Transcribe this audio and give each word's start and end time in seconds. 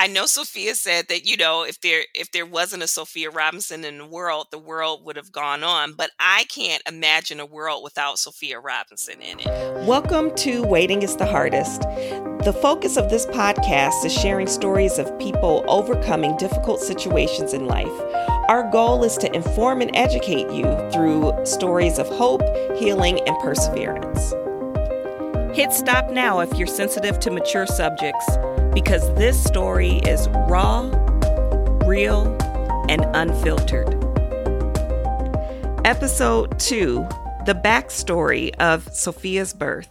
I 0.00 0.06
know 0.06 0.26
Sofia 0.26 0.76
said 0.76 1.08
that 1.08 1.26
you 1.26 1.36
know 1.36 1.64
if 1.64 1.80
there 1.80 2.04
if 2.14 2.30
there 2.30 2.46
wasn't 2.46 2.84
a 2.84 2.86
Sofia 2.86 3.30
Robinson 3.30 3.84
in 3.84 3.98
the 3.98 4.06
world, 4.06 4.46
the 4.52 4.58
world 4.58 5.04
would 5.04 5.16
have 5.16 5.32
gone 5.32 5.64
on. 5.64 5.94
But 5.94 6.12
I 6.20 6.44
can't 6.44 6.80
imagine 6.86 7.40
a 7.40 7.46
world 7.46 7.82
without 7.82 8.20
Sofia 8.20 8.60
Robinson 8.60 9.20
in 9.20 9.40
it. 9.40 9.48
Welcome 9.88 10.32
to 10.36 10.62
Waiting 10.62 11.02
is 11.02 11.16
the 11.16 11.26
Hardest. 11.26 11.80
The 11.80 12.56
focus 12.62 12.96
of 12.96 13.10
this 13.10 13.26
podcast 13.26 14.04
is 14.04 14.14
sharing 14.14 14.46
stories 14.46 15.00
of 15.00 15.18
people 15.18 15.64
overcoming 15.66 16.36
difficult 16.36 16.80
situations 16.80 17.52
in 17.52 17.66
life. 17.66 17.88
Our 18.48 18.70
goal 18.70 19.02
is 19.02 19.16
to 19.16 19.34
inform 19.34 19.80
and 19.80 19.90
educate 19.96 20.48
you 20.52 20.62
through 20.92 21.44
stories 21.44 21.98
of 21.98 22.06
hope, 22.06 22.42
healing, 22.76 23.18
and 23.26 23.36
perseverance. 23.40 24.32
Hit 25.56 25.72
stop 25.72 26.12
now 26.12 26.38
if 26.38 26.56
you're 26.56 26.68
sensitive 26.68 27.18
to 27.18 27.32
mature 27.32 27.66
subjects 27.66 28.38
because 28.84 29.12
this 29.14 29.42
story 29.42 29.96
is 30.06 30.28
raw, 30.46 30.82
real, 31.84 32.28
and 32.88 33.04
unfiltered. 33.12 33.88
Episode 35.84 36.60
2 36.60 37.04
The 37.44 37.54
Backstory 37.54 38.54
of 38.60 38.84
Sofia's 38.94 39.52
Birth. 39.52 39.90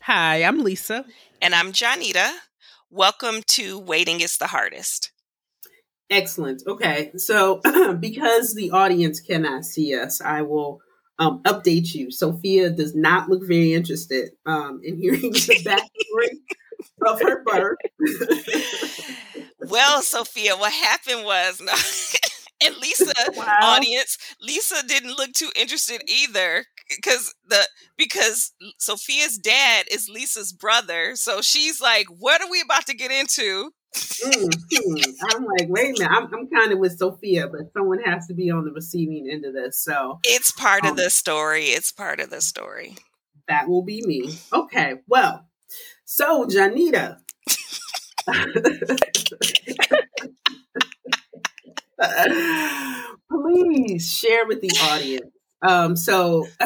Hi, 0.00 0.42
I'm 0.42 0.64
Lisa. 0.64 1.04
And 1.40 1.54
I'm 1.54 1.70
Johnita. 1.70 2.32
Welcome 2.90 3.42
to 3.50 3.78
Waiting 3.78 4.20
is 4.20 4.38
the 4.38 4.48
Hardest. 4.48 5.12
Excellent. 6.10 6.64
Okay. 6.66 7.12
So, 7.18 7.60
because 8.00 8.56
the 8.56 8.72
audience 8.72 9.20
cannot 9.20 9.64
see 9.64 9.94
us, 9.94 10.20
I 10.20 10.42
will 10.42 10.80
um, 11.20 11.40
update 11.44 11.94
you. 11.94 12.10
Sofia 12.10 12.70
does 12.70 12.96
not 12.96 13.28
look 13.28 13.46
very 13.46 13.74
interested 13.74 14.30
um, 14.44 14.80
in 14.82 14.96
hearing 14.96 15.20
the 15.20 15.62
backstory 15.64 16.36
of 17.06 17.20
her 17.20 17.42
birth. 17.44 17.78
well, 19.60 20.02
Sofia, 20.02 20.56
what 20.56 20.72
happened 20.72 21.24
was, 21.24 21.60
no, 21.60 21.72
and 22.66 22.76
Lisa, 22.76 23.12
wow. 23.34 23.58
audience, 23.62 24.18
Lisa 24.40 24.86
didn't 24.86 25.16
look 25.16 25.32
too 25.32 25.50
interested 25.56 26.02
either 26.06 26.66
because 26.88 27.34
the 27.48 27.60
because 27.96 28.52
Sofia's 28.78 29.38
dad 29.38 29.86
is 29.90 30.08
Lisa's 30.08 30.52
brother, 30.52 31.16
so 31.16 31.40
she's 31.40 31.80
like, 31.80 32.06
"What 32.06 32.42
are 32.42 32.50
we 32.50 32.60
about 32.60 32.86
to 32.86 32.94
get 32.94 33.10
into?" 33.10 33.72
mm-hmm. 33.94 35.36
I'm 35.36 35.44
like, 35.44 35.68
wait 35.68 35.90
a 35.90 35.92
minute, 35.92 36.10
I'm, 36.10 36.32
I'm 36.32 36.48
kind 36.48 36.72
of 36.72 36.78
with 36.78 36.98
Sofia, 36.98 37.48
but 37.48 37.72
someone 37.72 38.00
has 38.00 38.26
to 38.28 38.34
be 38.34 38.50
on 38.50 38.64
the 38.64 38.72
receiving 38.72 39.28
end 39.30 39.44
of 39.44 39.54
this. 39.54 39.82
So 39.82 40.20
it's 40.24 40.52
part 40.52 40.84
um, 40.84 40.92
of 40.92 40.96
the 40.96 41.10
story. 41.10 41.66
It's 41.66 41.92
part 41.92 42.20
of 42.20 42.30
the 42.30 42.40
story. 42.40 42.96
That 43.48 43.68
will 43.68 43.82
be 43.82 44.02
me. 44.06 44.38
Okay, 44.52 44.96
well, 45.08 45.46
so 46.10 46.44
Johnita. 46.44 47.18
Please 53.30 54.12
share 54.12 54.44
with 54.46 54.60
the 54.60 54.76
audience. 54.82 55.30
Um, 55.62 55.96
so 55.96 56.48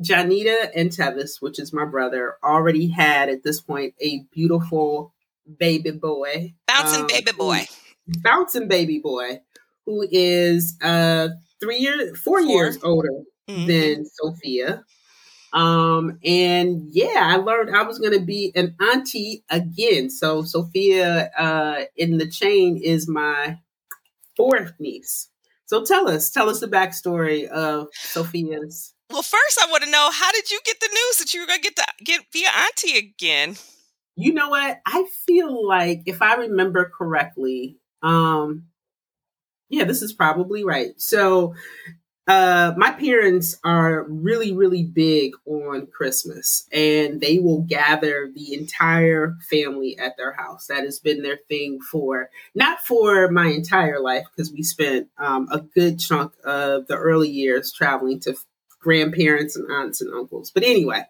Johnita 0.00 0.70
and 0.76 0.92
Tevis, 0.92 1.38
which 1.40 1.58
is 1.58 1.72
my 1.72 1.84
brother, 1.84 2.36
already 2.44 2.86
had 2.88 3.28
at 3.28 3.42
this 3.42 3.60
point 3.60 3.94
a 4.00 4.22
beautiful 4.32 5.12
baby 5.58 5.90
boy. 5.90 6.54
Bouncing 6.68 7.00
um, 7.00 7.08
baby 7.08 7.32
boy. 7.36 7.66
Bouncing 8.06 8.68
baby 8.68 9.00
boy, 9.00 9.40
who 9.86 10.06
is 10.08 10.78
uh 10.80 11.30
three 11.60 11.78
years 11.78 12.16
four, 12.20 12.42
four. 12.42 12.48
years 12.48 12.78
older 12.84 13.08
mm-hmm. 13.48 13.66
than 13.66 14.06
Sofia. 14.06 14.84
Um, 15.52 16.18
and 16.24 16.88
yeah, 16.90 17.20
I 17.22 17.36
learned 17.36 17.74
I 17.74 17.82
was 17.82 17.98
gonna 17.98 18.20
be 18.20 18.52
an 18.54 18.76
auntie 18.80 19.44
again. 19.50 20.10
So 20.10 20.42
Sofia 20.42 21.30
uh 21.36 21.84
in 21.96 22.18
the 22.18 22.28
chain 22.28 22.80
is 22.82 23.08
my 23.08 23.58
fourth 24.36 24.74
niece. 24.78 25.28
So 25.66 25.84
tell 25.84 26.08
us, 26.08 26.30
tell 26.30 26.48
us 26.48 26.60
the 26.60 26.66
backstory 26.66 27.46
of 27.46 27.88
Sofia's. 27.94 28.92
Well, 29.08 29.22
first 29.22 29.62
I 29.62 29.70
want 29.70 29.84
to 29.84 29.90
know 29.90 30.10
how 30.12 30.32
did 30.32 30.50
you 30.50 30.60
get 30.64 30.80
the 30.80 30.88
news 30.88 31.18
that 31.18 31.34
you 31.34 31.40
were 31.40 31.46
gonna 31.46 31.60
get 31.60 31.76
to 31.76 31.84
get 32.04 32.30
be 32.32 32.44
an 32.44 32.52
auntie 32.56 32.98
again? 32.98 33.56
You 34.16 34.34
know 34.34 34.50
what? 34.50 34.80
I 34.86 35.06
feel 35.26 35.66
like 35.66 36.02
if 36.06 36.22
I 36.22 36.34
remember 36.34 36.92
correctly, 36.96 37.78
um, 38.02 38.64
yeah, 39.68 39.84
this 39.84 40.02
is 40.02 40.12
probably 40.12 40.64
right. 40.64 40.90
So, 40.96 41.54
uh, 42.26 42.74
my 42.76 42.92
parents 42.92 43.56
are 43.64 44.04
really, 44.08 44.52
really 44.52 44.84
big 44.84 45.32
on 45.46 45.86
Christmas, 45.86 46.68
and 46.72 47.20
they 47.20 47.38
will 47.38 47.62
gather 47.62 48.30
the 48.34 48.54
entire 48.54 49.36
family 49.48 49.98
at 49.98 50.16
their 50.16 50.32
house. 50.32 50.66
That 50.66 50.84
has 50.84 50.98
been 50.98 51.22
their 51.22 51.38
thing 51.48 51.80
for 51.90 52.30
not 52.54 52.80
for 52.80 53.30
my 53.30 53.46
entire 53.48 54.00
life, 54.00 54.26
because 54.30 54.52
we 54.52 54.62
spent 54.62 55.08
um, 55.18 55.48
a 55.50 55.60
good 55.60 55.98
chunk 55.98 56.32
of 56.44 56.86
the 56.86 56.96
early 56.96 57.28
years 57.28 57.72
traveling 57.72 58.20
to 58.20 58.36
grandparents 58.80 59.56
and 59.56 59.70
aunts 59.70 60.00
and 60.00 60.12
uncles. 60.14 60.50
But 60.50 60.62
anyway, 60.62 61.04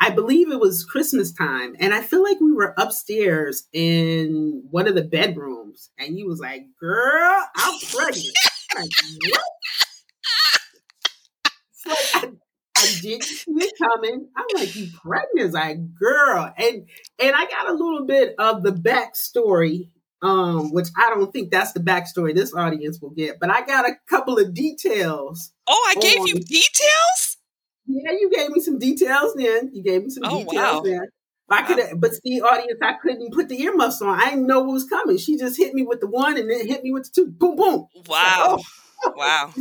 I 0.00 0.10
believe 0.10 0.50
it 0.50 0.60
was 0.60 0.84
Christmas 0.84 1.32
time, 1.32 1.76
and 1.78 1.94
I 1.94 2.00
feel 2.00 2.22
like 2.22 2.40
we 2.40 2.52
were 2.52 2.74
upstairs 2.78 3.68
in 3.72 4.64
one 4.70 4.88
of 4.88 4.94
the 4.94 5.04
bedrooms, 5.04 5.90
and 5.98 6.16
he 6.16 6.24
was 6.24 6.40
like, 6.40 6.66
"Girl, 6.80 7.44
I'm 7.56 7.78
pregnant." 7.92 8.36
like, 8.76 8.90
what? 9.30 9.42
So 11.88 11.94
I, 12.14 12.30
I 12.76 12.98
didn't 13.00 13.24
see 13.24 13.50
it 13.50 13.74
coming. 13.78 14.28
I'm 14.36 14.44
like, 14.54 14.74
"You 14.76 14.88
pregnant?" 15.02 15.52
like, 15.52 15.94
"Girl," 15.94 16.52
and 16.56 16.86
and 17.18 17.36
I 17.36 17.46
got 17.46 17.68
a 17.68 17.72
little 17.72 18.06
bit 18.06 18.34
of 18.38 18.62
the 18.62 18.72
backstory, 18.72 19.90
um, 20.22 20.72
which 20.72 20.88
I 20.96 21.10
don't 21.10 21.32
think 21.32 21.50
that's 21.50 21.72
the 21.72 21.80
backstory 21.80 22.34
this 22.34 22.54
audience 22.54 23.00
will 23.00 23.10
get, 23.10 23.40
but 23.40 23.50
I 23.50 23.64
got 23.64 23.88
a 23.88 23.96
couple 24.08 24.38
of 24.38 24.54
details. 24.54 25.52
Oh, 25.66 25.94
I 25.96 26.00
gave 26.00 26.26
you 26.26 26.34
details. 26.34 27.36
Yeah, 27.86 28.12
you 28.12 28.30
gave 28.30 28.50
me 28.50 28.60
some 28.60 28.78
details 28.78 29.34
then. 29.34 29.70
You 29.72 29.82
gave 29.82 30.04
me 30.04 30.10
some 30.10 30.24
oh, 30.26 30.44
details 30.44 30.54
wow. 30.54 30.80
then. 30.82 31.08
I 31.50 31.62
could 31.62 31.78
have, 31.78 31.98
but 31.98 32.12
see, 32.12 32.42
audience, 32.42 32.78
I 32.82 32.92
couldn't 33.00 33.32
put 33.32 33.48
the 33.48 33.62
earmuffs 33.62 34.02
on. 34.02 34.20
I 34.20 34.30
didn't 34.30 34.46
know 34.46 34.60
what 34.60 34.74
was 34.74 34.84
coming. 34.84 35.16
She 35.16 35.38
just 35.38 35.56
hit 35.56 35.72
me 35.72 35.82
with 35.82 36.00
the 36.00 36.06
one 36.06 36.36
and 36.36 36.50
then 36.50 36.66
hit 36.66 36.82
me 36.82 36.92
with 36.92 37.04
the 37.04 37.10
two. 37.14 37.26
Boom, 37.28 37.56
boom. 37.56 37.86
Wow. 38.06 38.58
oh. 38.58 39.12
Wow. 39.16 39.54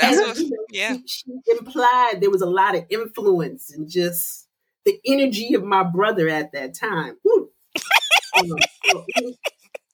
That's 0.00 0.40
what, 0.40 0.60
yeah. 0.70 0.96
She, 1.06 1.24
she 1.26 1.52
implied 1.58 2.18
there 2.20 2.30
was 2.30 2.42
a 2.42 2.46
lot 2.46 2.76
of 2.76 2.84
influence 2.90 3.72
and 3.72 3.88
just 3.88 4.48
the 4.84 4.98
energy 5.06 5.54
of 5.54 5.64
my 5.64 5.82
brother 5.82 6.28
at 6.28 6.52
that 6.52 6.74
time. 6.74 7.16
um, 7.26 7.48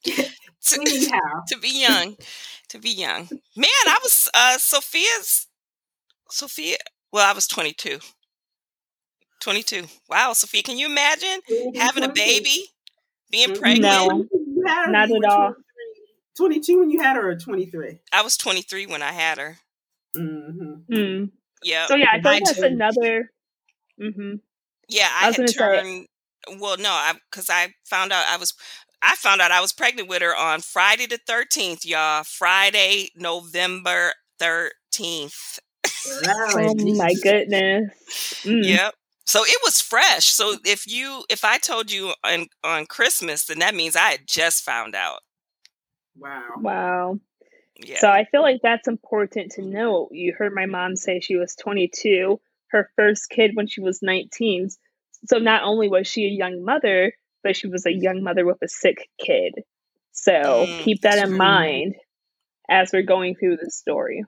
to, 0.04 0.20
to 1.48 1.58
be 1.60 1.80
young, 1.82 2.16
to 2.68 2.78
be 2.78 2.90
young, 2.90 3.28
man. 3.56 3.86
I 3.86 3.98
was 4.02 4.28
uh 4.34 4.58
Sofia's 4.58 5.46
Sofia 6.30 6.76
well, 7.12 7.28
I 7.28 7.32
was 7.32 7.46
22. 7.46 7.98
22. 9.40 9.84
Wow, 10.10 10.32
Sofia, 10.32 10.62
can 10.62 10.76
you 10.76 10.86
imagine 10.86 11.40
having 11.76 12.02
a 12.02 12.12
baby, 12.12 12.66
being 13.30 13.54
pregnant? 13.54 13.82
No, 13.82 14.26
not 14.86 15.10
at 15.10 15.24
all. 15.24 15.54
22 16.36 16.78
when 16.78 16.90
you 16.90 17.00
had 17.00 17.16
her 17.16 17.30
or 17.30 17.36
23? 17.36 18.00
I 18.12 18.22
was 18.22 18.36
23 18.36 18.86
when 18.86 19.02
I 19.02 19.12
had 19.12 19.38
her. 19.38 19.56
Mm-hmm. 20.18 20.92
Mm. 20.92 21.30
Yeah. 21.62 21.86
So, 21.86 21.94
yeah, 21.94 22.10
I 22.12 22.20
think 22.20 22.46
that's 22.46 22.58
another. 22.58 23.30
Mm-hmm. 24.00 24.34
Yeah, 24.88 25.08
I, 25.12 25.28
I 25.28 25.32
had 25.32 25.54
turned. 25.54 26.06
Well, 26.60 26.76
no, 26.76 26.90
I 26.90 27.14
because 27.30 27.50
I 27.50 27.74
found 27.84 28.12
out 28.12 28.24
I 28.28 28.36
was 28.36 28.54
I 29.02 29.16
found 29.16 29.40
out 29.40 29.50
I 29.50 29.60
was 29.60 29.72
pregnant 29.72 30.08
with 30.08 30.22
her 30.22 30.36
on 30.36 30.60
Friday 30.60 31.06
the 31.06 31.18
13th, 31.18 31.84
y'all. 31.84 32.22
Friday, 32.24 33.08
November 33.16 34.12
13th 34.40 35.58
oh 36.26 36.94
my 36.96 37.12
goodness. 37.22 37.90
Mm. 38.44 38.64
Yep. 38.64 38.94
So 39.24 39.42
it 39.44 39.58
was 39.64 39.80
fresh. 39.80 40.26
So 40.26 40.56
if 40.64 40.86
you 40.86 41.24
if 41.28 41.44
I 41.44 41.58
told 41.58 41.90
you 41.90 42.12
on 42.24 42.46
on 42.62 42.86
Christmas, 42.86 43.44
then 43.46 43.58
that 43.58 43.74
means 43.74 43.96
I 43.96 44.10
had 44.10 44.26
just 44.26 44.62
found 44.62 44.94
out. 44.94 45.20
Wow. 46.16 46.42
Wow. 46.58 47.20
Yeah. 47.78 47.98
So 48.00 48.08
I 48.08 48.24
feel 48.24 48.42
like 48.42 48.60
that's 48.62 48.88
important 48.88 49.52
to 49.52 49.62
know. 49.62 50.08
You 50.10 50.34
heard 50.36 50.54
my 50.54 50.66
mom 50.66 50.96
say 50.96 51.20
she 51.20 51.36
was 51.36 51.54
22, 51.56 52.40
her 52.70 52.90
first 52.96 53.28
kid 53.28 53.52
when 53.54 53.66
she 53.66 53.80
was 53.80 54.00
19. 54.02 54.68
So 55.26 55.38
not 55.38 55.62
only 55.62 55.88
was 55.88 56.06
she 56.06 56.24
a 56.24 56.30
young 56.30 56.64
mother, 56.64 57.12
but 57.42 57.56
she 57.56 57.68
was 57.68 57.86
a 57.86 57.92
young 57.92 58.22
mother 58.22 58.44
with 58.44 58.58
a 58.62 58.68
sick 58.68 59.08
kid. 59.18 59.54
So 60.12 60.32
mm, 60.32 60.80
keep 60.80 61.02
that 61.02 61.18
in 61.18 61.28
true. 61.28 61.38
mind 61.38 61.94
as 62.68 62.90
we're 62.92 63.02
going 63.02 63.34
through 63.34 63.58
this 63.58 63.76
story. 63.76 64.24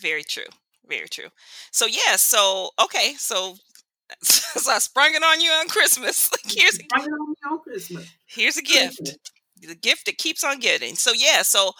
Very 0.00 0.24
true. 0.24 0.48
Very 0.86 1.08
true. 1.08 1.28
So 1.70 1.86
yeah, 1.86 2.16
so 2.16 2.70
okay, 2.82 3.14
so 3.16 3.56
so 4.22 4.72
I 4.72 4.78
sprung 4.78 5.14
it 5.14 5.22
on 5.22 5.40
you 5.40 5.50
on 5.50 5.68
Christmas. 5.68 6.30
Like 6.44 6.54
here's 6.54 6.78
a, 6.78 7.50
on 7.50 7.60
Christmas. 7.60 8.10
Here's 8.26 8.56
a 8.56 8.62
gift. 8.62 9.18
The 9.60 9.74
gift 9.74 10.06
that 10.06 10.18
keeps 10.18 10.44
on 10.44 10.60
giving. 10.60 10.94
So 10.94 11.12
yeah, 11.12 11.42
so 11.42 11.72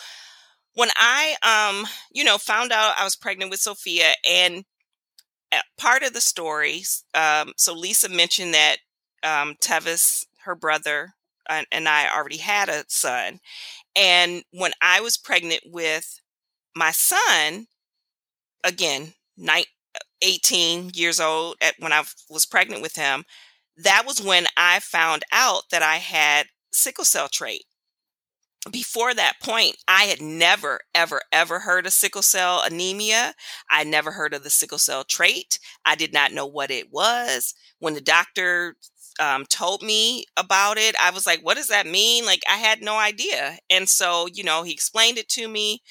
when 0.78 0.90
I 0.96 1.36
um, 1.42 1.86
you 2.12 2.25
know, 2.25 2.38
found 2.38 2.72
out 2.72 2.94
I 2.98 3.04
was 3.04 3.16
pregnant 3.16 3.50
with 3.50 3.60
Sofia 3.60 4.14
and 4.28 4.64
uh, 5.52 5.58
part 5.78 6.02
of 6.02 6.12
the 6.12 6.20
story, 6.20 6.84
um, 7.14 7.52
so 7.56 7.75
Lisa 7.75 8.08
mentioned 8.08 8.54
that 8.54 8.76
um 9.25 9.56
Tevis, 9.60 10.26
her 10.44 10.54
brother, 10.54 11.14
and 11.72 11.88
I 11.88 12.08
already 12.14 12.38
had 12.38 12.69
a 12.69 12.84
son. 12.88 13.40
And 13.96 14.44
when 14.52 14.72
I 14.82 15.00
was 15.00 15.19
pregnant 15.19 15.62
with 15.66 16.20
my 16.76 16.92
son, 16.92 17.66
again, 18.64 19.14
night, 19.36 19.66
18 20.22 20.90
years 20.94 21.20
old 21.20 21.56
at, 21.60 21.74
when 21.78 21.92
I 21.92 22.04
was 22.31 22.46
pregnant 22.46 22.82
with 22.82 22.96
him, 22.96 23.24
that 23.78 24.04
was 24.06 24.22
when 24.22 24.46
I 24.56 24.81
found 24.81 25.24
out 25.32 25.64
that 25.70 25.82
I 25.82 25.96
had 25.96 26.48
sickle 26.72 27.04
cell 27.04 27.28
trait. 27.28 27.64
Before 28.70 29.15
that 29.15 29.35
point, 29.43 29.76
I 29.87 30.05
had 30.05 30.20
never, 30.20 30.81
ever, 30.94 31.23
ever 31.32 31.61
heard 31.61 31.87
of 31.87 31.93
sickle 31.93 32.23
cell 32.23 32.62
anemia. 32.65 33.35
I 33.70 33.85
never 33.85 34.12
heard 34.12 34.35
of 34.35 34.43
the 34.43 34.50
sickle 34.50 34.79
cell 34.79 35.05
trait. 35.05 35.59
I 35.85 35.94
did 35.94 36.12
not 36.12 36.32
know 36.32 36.47
what 36.47 36.70
it 36.70 36.93
was. 36.93 37.55
When 37.79 37.94
the 37.94 38.00
doctor 38.00 38.76
um, 39.20 39.47
told 39.47 39.82
me 39.82 40.26
about 40.37 40.79
it, 40.79 40.97
I 41.00 41.11
was 41.11 41.26
like, 41.26 41.41
what 41.41 41.56
does 41.56 41.69
that 41.69 41.87
mean? 41.87 42.26
Like, 42.26 42.43
I 42.50 42.56
had 42.56 42.82
no 42.82 42.97
idea. 42.97 43.59
And 43.70 43.88
so, 43.88 44.26
you 44.32 44.44
know, 44.44 44.62
he 44.62 44.73
explained 44.73 45.19
it 45.19 45.29
to 45.31 45.49
me. 45.49 45.82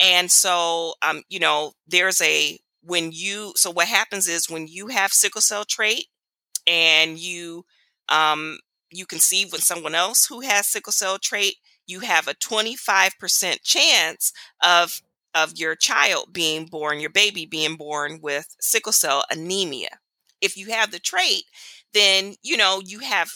And 0.00 0.30
so, 0.30 0.94
um, 1.02 1.22
you 1.28 1.40
know, 1.40 1.72
there's 1.86 2.20
a, 2.20 2.58
when 2.82 3.10
you, 3.12 3.52
so 3.56 3.70
what 3.70 3.88
happens 3.88 4.28
is 4.28 4.48
when 4.50 4.66
you 4.68 4.88
have 4.88 5.12
sickle 5.12 5.40
cell 5.40 5.64
trait 5.64 6.06
and 6.66 7.18
you, 7.18 7.64
um, 8.08 8.58
you 8.90 9.06
conceive 9.06 9.52
with 9.52 9.62
someone 9.62 9.94
else 9.94 10.26
who 10.26 10.40
has 10.40 10.66
sickle 10.66 10.92
cell 10.92 11.18
trait, 11.18 11.56
you 11.88 12.00
have 12.00 12.28
a 12.28 12.34
25% 12.34 13.62
chance 13.64 14.32
of 14.62 15.02
of 15.34 15.52
your 15.56 15.76
child 15.76 16.32
being 16.32 16.66
born, 16.66 17.00
your 17.00 17.10
baby 17.10 17.46
being 17.46 17.76
born 17.76 18.20
with 18.22 18.56
sickle 18.60 18.92
cell 18.92 19.24
anemia. 19.30 20.00
If 20.40 20.56
you 20.56 20.70
have 20.70 20.90
the 20.90 20.98
trait, 20.98 21.44
then 21.94 22.34
you 22.42 22.56
know 22.56 22.80
you 22.84 23.00
have 23.00 23.30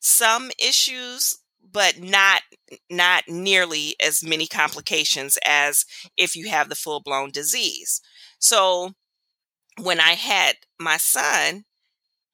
some 0.00 0.50
issues 0.58 1.38
but 1.72 2.00
not 2.00 2.42
not 2.90 3.24
nearly 3.28 3.96
as 4.04 4.24
many 4.24 4.46
complications 4.46 5.38
as 5.46 5.84
if 6.16 6.36
you 6.36 6.48
have 6.48 6.68
the 6.68 6.74
full-blown 6.76 7.30
disease. 7.30 8.00
So 8.38 8.92
when 9.82 10.00
I 10.00 10.12
had 10.12 10.56
my 10.80 10.96
son, 10.98 11.64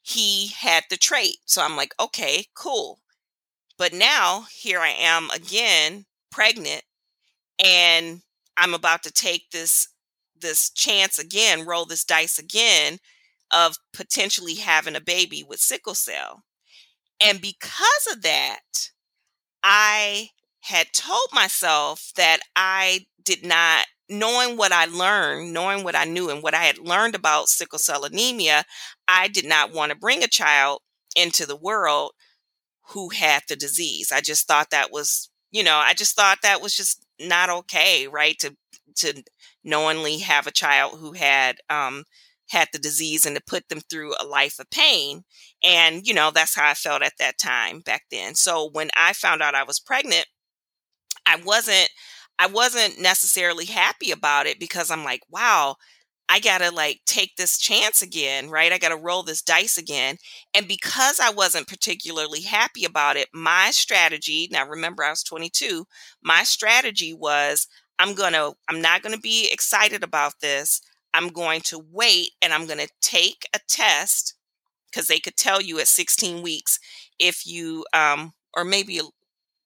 he 0.02 0.48
had 0.48 0.84
the 0.90 0.98
trait. 0.98 1.38
So 1.46 1.62
I'm 1.62 1.76
like, 1.76 1.94
okay, 2.00 2.46
cool. 2.56 3.00
But 3.82 3.93
now 3.93 4.46
here 4.49 4.79
I 4.79 4.90
am 4.90 5.29
again, 5.31 6.05
pregnant, 6.31 6.84
and 7.58 8.23
I'm 8.56 8.75
about 8.75 9.02
to 9.02 9.11
take 9.11 9.50
this 9.50 9.88
this 10.40 10.70
chance 10.70 11.19
again, 11.19 11.67
roll 11.67 11.84
this 11.84 12.05
dice 12.05 12.38
again 12.38 12.99
of 13.50 13.75
potentially 13.93 14.55
having 14.55 14.94
a 14.94 15.00
baby 15.00 15.43
with 15.43 15.58
sickle 15.58 15.96
cell. 15.96 16.44
And 17.20 17.40
because 17.40 18.06
of 18.12 18.23
that, 18.23 18.61
I 19.64 20.28
had 20.61 20.93
told 20.93 21.31
myself 21.32 22.12
that 22.14 22.38
I 22.55 23.06
did 23.25 23.44
not, 23.44 23.87
knowing 24.08 24.56
what 24.56 24.70
I 24.70 24.85
learned, 24.85 25.52
knowing 25.52 25.82
what 25.82 25.96
I 25.96 26.05
knew 26.05 26.31
and 26.31 26.40
what 26.40 26.55
I 26.55 26.62
had 26.62 26.78
learned 26.78 27.17
about 27.17 27.49
sickle 27.49 27.81
cell 27.81 28.05
anemia, 28.05 28.62
I 29.08 29.26
did 29.26 29.44
not 29.44 29.73
want 29.73 29.90
to 29.90 29.99
bring 29.99 30.23
a 30.23 30.28
child 30.28 30.82
into 31.17 31.46
the 31.46 31.56
world 31.56 32.12
who 32.90 33.11
had 33.11 33.43
the 33.49 33.56
disease. 33.56 34.12
I 34.12 34.20
just 34.20 34.46
thought 34.46 34.70
that 34.70 34.93
was, 34.93 35.31
you 35.50 35.62
know, 35.62 35.76
I 35.76 35.94
just 35.94 36.17
thought 36.17 36.38
that 36.43 36.61
was 36.62 36.75
just 36.75 37.05
not 37.20 37.50
okay, 37.50 38.08
right? 38.08 38.38
To 38.40 38.56
to 38.96 39.23
knowingly 39.64 40.19
have 40.19 40.46
a 40.46 40.50
child 40.52 40.99
who 40.99 41.12
had 41.12 41.58
um 41.70 42.05
had 42.50 42.69
the 42.73 42.79
disease 42.79 43.25
and 43.25 43.34
to 43.37 43.43
put 43.46 43.69
them 43.69 43.81
through 43.81 44.14
a 44.20 44.26
life 44.26 44.58
of 44.58 44.69
pain. 44.70 45.25
And, 45.64 46.06
you 46.06 46.12
know, 46.12 46.31
that's 46.31 46.55
how 46.55 46.69
I 46.69 46.75
felt 46.75 47.02
at 47.02 47.14
that 47.19 47.38
time 47.38 47.81
back 47.81 48.02
then. 48.11 48.34
So 48.34 48.69
when 48.73 48.90
I 48.96 49.14
found 49.14 49.40
out 49.43 49.55
I 49.55 49.62
was 49.62 49.81
pregnant, 49.81 50.26
I 51.26 51.37
wasn't 51.37 51.88
I 52.38 52.46
wasn't 52.46 52.99
necessarily 53.00 53.67
happy 53.67 54.11
about 54.11 54.46
it 54.46 54.58
because 54.58 54.90
I'm 54.90 55.05
like, 55.05 55.20
wow, 55.31 55.76
I 56.32 56.40
got 56.40 56.58
to 56.58 56.70
like 56.70 57.02
take 57.05 57.37
this 57.37 57.58
chance 57.58 58.00
again, 58.00 58.49
right? 58.49 58.73
I 58.73 58.79
got 58.79 58.88
to 58.88 58.96
roll 58.96 59.23
this 59.23 59.43
dice 59.43 59.76
again. 59.76 60.17
And 60.55 60.67
because 60.67 61.20
I 61.20 61.29
wasn't 61.29 61.69
particularly 61.69 62.40
happy 62.40 62.87
about 62.87 63.19
it, 63.19 63.29
my 63.34 63.70
strategy, 63.70 64.49
now 64.50 64.67
remember 64.67 65.05
I 65.05 65.11
was 65.11 65.23
22, 65.23 65.84
my 66.23 66.43
strategy 66.43 67.12
was 67.12 67.69
I'm 67.99 68.14
going 68.14 68.32
to 68.32 68.55
I'm 68.70 68.81
not 68.81 69.02
going 69.02 69.14
to 69.14 69.20
be 69.20 69.50
excited 69.52 70.02
about 70.02 70.40
this. 70.40 70.81
I'm 71.12 71.29
going 71.29 71.61
to 71.67 71.84
wait 71.93 72.31
and 72.40 72.55
I'm 72.55 72.64
going 72.67 72.78
to 72.78 72.88
take 73.02 73.46
a 73.55 73.61
test 73.69 74.35
because 74.90 75.08
they 75.08 75.19
could 75.20 75.37
tell 75.37 75.61
you 75.61 75.81
at 75.81 75.88
16 75.88 76.43
weeks 76.43 76.78
if 77.19 77.46
you 77.46 77.85
um 77.93 78.32
or 78.56 78.64
maybe 78.64 79.00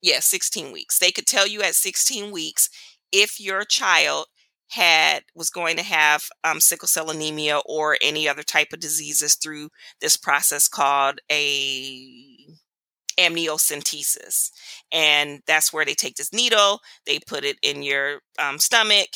yeah 0.03 0.21
16 0.21 0.73
weeks 0.73 0.99
they 0.99 1.13
could 1.13 1.27
tell 1.27 1.47
you 1.47 1.63
at 1.63 1.75
16 1.77 2.33
weeks 2.33 2.69
if 3.13 3.41
your 3.41 3.65
child 3.65 4.27
had 4.69 5.23
was 5.35 5.51
going 5.51 5.77
to 5.77 5.83
have 5.83 6.25
um, 6.45 6.61
sickle 6.61 6.89
cell 6.89 7.11
anemia 7.11 7.61
or 7.67 7.97
any 8.03 8.29
other 8.29 8.43
type 8.43 8.69
of 8.73 8.81
diseases 8.81 9.35
through 9.37 9.69
this 10.01 10.17
process 10.17 10.69
called 10.69 11.21
a 11.31 12.37
amniocentesis 13.19 14.51
and 14.93 15.41
that's 15.47 15.73
where 15.73 15.87
they 15.87 15.95
take 15.95 16.17
this 16.17 16.35
needle 16.35 16.81
they 17.07 17.19
put 17.27 17.45
it 17.45 17.57
in 17.63 17.83
your 17.83 18.21
um, 18.39 18.59
stomach 18.59 19.09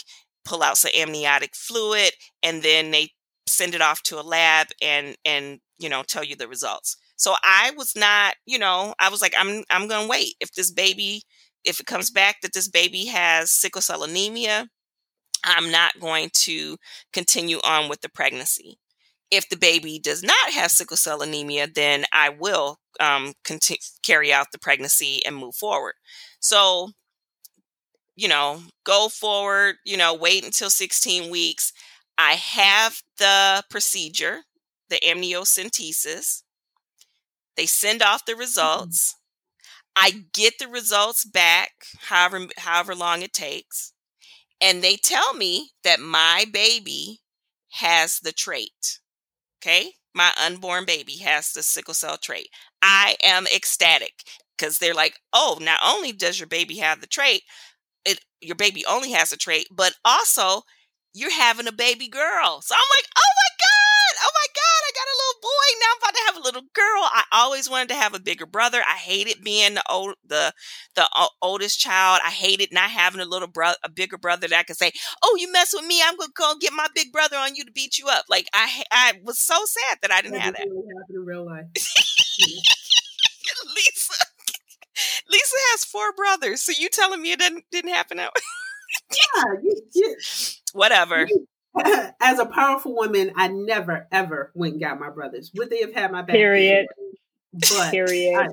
pull 0.45 0.63
out 0.63 0.79
some 0.79 0.91
amniotic 0.97 1.55
fluid 1.55 2.13
and 2.43 2.63
then 2.63 2.91
they 2.91 3.11
send 3.51 3.75
it 3.75 3.83
off 3.83 4.03
to 4.03 4.19
a 4.19 4.23
lab 4.23 4.69
and 4.81 5.17
and 5.25 5.61
you 5.79 5.89
know 5.89 6.03
tell 6.03 6.25
you 6.25 6.37
the 6.37 6.49
results. 6.49 6.97
So 7.17 7.35
i 7.43 7.73
was 7.77 7.95
not 7.97 8.35
you 8.47 8.59
know 8.59 8.95
i 8.99 9.09
was 9.09 9.21
like 9.21 9.35
i'm 9.39 9.65
i'm 9.71 9.89
to 9.89 10.09
wait. 10.09 10.35
If 10.41 10.53
this 10.53 10.71
baby 10.71 11.23
if 11.65 11.81
it 11.81 11.87
comes 11.87 12.11
back 12.11 12.37
that 12.43 12.55
this 12.55 12.69
baby 12.69 13.07
has 13.07 13.51
sickle 13.51 13.83
cell 13.83 14.03
anemia 14.05 14.69
I'm 15.45 15.71
not 15.71 16.01
going 16.01 16.31
to 16.35 16.77
continue 17.13 17.59
on 17.65 17.89
with 17.89 18.01
the 18.01 18.09
pregnancy. 18.09 18.79
If 19.31 19.49
the 19.49 19.57
baby 19.57 19.99
does 19.99 20.23
not 20.23 20.53
have 20.53 20.71
sickle 20.71 20.97
cell 20.97 21.23
anemia, 21.23 21.69
then 21.73 22.05
I 22.13 22.31
will 22.31 22.79
um, 22.99 23.35
continue, 23.45 23.79
carry 24.03 24.33
out 24.33 24.49
the 24.53 24.59
pregnancy 24.59 25.21
and 25.25 25.37
move 25.37 25.55
forward. 25.55 25.95
So, 26.41 26.91
you 28.17 28.29
know, 28.29 28.63
go 28.85 29.09
forward, 29.09 29.77
you 29.85 29.97
know, 29.97 30.15
wait 30.15 30.45
until 30.45 30.69
16 30.69 31.31
weeks. 31.31 31.73
I 32.19 32.33
have 32.33 33.03
the 33.19 33.63
procedure, 33.71 34.41
the 34.89 35.01
amniocentesis. 35.07 36.43
They 37.57 37.67
send 37.67 38.03
off 38.03 38.25
the 38.25 38.33
mm-hmm. 38.33 38.41
results. 38.41 39.17
I 39.97 40.25
get 40.33 40.59
the 40.59 40.69
results 40.69 41.25
back 41.25 41.71
however 42.03 42.47
however 42.59 42.95
long 42.95 43.23
it 43.23 43.33
takes 43.33 43.93
and 44.61 44.83
they 44.83 44.97
tell 44.97 45.35
me 45.35 45.71
that 45.85 46.01
my 46.01 46.45
baby 46.53 47.21
has 47.73 48.19
the 48.21 48.33
trait. 48.33 49.01
Okay. 49.63 49.93
My 50.15 50.33
unborn 50.45 50.85
baby 50.85 51.17
has 51.19 51.53
the 51.53 51.63
sickle 51.63 51.95
cell 51.95 52.17
trait. 52.19 52.49
I 52.83 53.17
am 53.23 53.47
ecstatic 53.47 54.25
because 54.57 54.79
they're 54.79 54.95
like, 54.95 55.21
oh, 55.33 55.59
not 55.61 55.81
only 55.85 56.13
does 56.13 56.41
your 56.41 56.49
baby 56.49 56.77
have 56.79 57.01
the 57.01 57.07
trait, 57.07 57.43
it 58.05 58.21
your 58.41 58.57
baby 58.57 58.85
only 58.87 59.13
has 59.13 59.33
a 59.33 59.37
trait, 59.37 59.69
but 59.71 59.95
also 60.05 60.63
you're 61.15 61.33
having 61.33 61.69
a 61.69 61.73
baby 61.73 62.09
girl. 62.09 62.61
So 62.63 62.75
I'm 62.75 62.91
like, 62.95 63.07
oh 63.17 63.33
my 63.37 63.51
God, 63.61 64.13
oh 64.25 64.33
my 64.35 64.49
God, 64.55 64.81
I 64.87 64.93
got 64.95 65.13
a 65.15 65.21
little 65.21 65.41
boy. 65.61 65.79
Now 65.81 65.87
I'm 65.93 65.99
about 66.03 66.15
to 66.15 66.23
have 66.27 66.37
a 66.37 66.45
little 66.45 66.63
girl. 66.73 67.03
I 67.13 67.25
always 67.33 67.71
wanted 67.71 67.89
to 67.91 67.95
have 67.95 68.15
a 68.15 68.21
bigger 68.21 68.47
brother. 68.47 68.81
I 68.87 68.97
hated 68.97 69.45
being 69.45 69.75
the 69.75 69.83
old, 69.91 70.15
the, 70.27 70.53
the 70.95 71.09
oldest 71.43 71.79
child. 71.81 72.21
I 72.25 72.31
hated 72.31 72.73
not 72.73 72.91
having 72.91 73.21
a 73.21 73.25
little 73.25 73.49
brother, 73.49 73.77
a 73.85 73.91
bigger 73.91 74.19
brother 74.19 74.49
that 74.49 74.59
I 74.59 74.63
could 74.63 74.77
say, 74.77 74.93
oh, 75.23 75.37
you 75.39 75.51
mess 75.53 75.73
with 75.75 75.87
me. 75.87 76.01
I'm 76.05 76.17
going 76.17 76.29
to 76.29 76.35
go 76.37 76.55
get 76.61 76.73
my 76.73 76.87
big 76.95 77.13
brother 77.13 77.37
on 77.37 77.55
you 77.55 77.65
to 77.65 77.73
beat 77.73 77.99
you 77.99 78.07
up. 78.09 78.25
Like 78.29 78.49
I, 78.55 78.85
I 78.91 79.13
was 79.25 79.39
so 79.39 79.55
sad 79.67 79.99
that 80.03 80.11
I 80.11 80.23
didn't 80.23 80.35
that 80.35 80.43
have 80.43 80.55
that. 80.55 80.67
Really 80.69 80.87
happen 80.99 81.17
in 81.17 81.25
real 81.25 81.47
life. 81.47 81.67
Lisa. 83.77 84.15
Lisa 85.31 85.57
has 85.73 85.85
four 85.85 86.13
brothers. 86.13 86.63
So 86.63 86.73
you 86.77 86.89
telling 86.89 87.23
me 87.23 87.33
it 87.33 87.39
didn't, 87.39 87.65
didn't 87.71 87.93
happen 87.93 88.19
out? 88.19 88.33
yeah, 89.11 89.45
you, 89.63 89.83
you, 89.95 90.17
whatever. 90.73 91.27
You, 91.29 91.47
as 92.21 92.39
a 92.39 92.47
powerful 92.47 92.95
woman, 92.95 93.33
I 93.37 93.49
never 93.49 94.09
ever 94.11 94.51
went 94.55 94.75
and 94.75 94.83
got 94.83 94.99
my 94.99 95.11
brothers. 95.11 95.51
Would 95.55 95.71
they 95.71 95.81
have 95.81 95.95
had 95.95 96.13
my 96.13 96.23
back? 96.23 96.35
Period. 96.35 96.87
But 97.53 97.91
period. 97.91 98.37
I, 98.37 98.49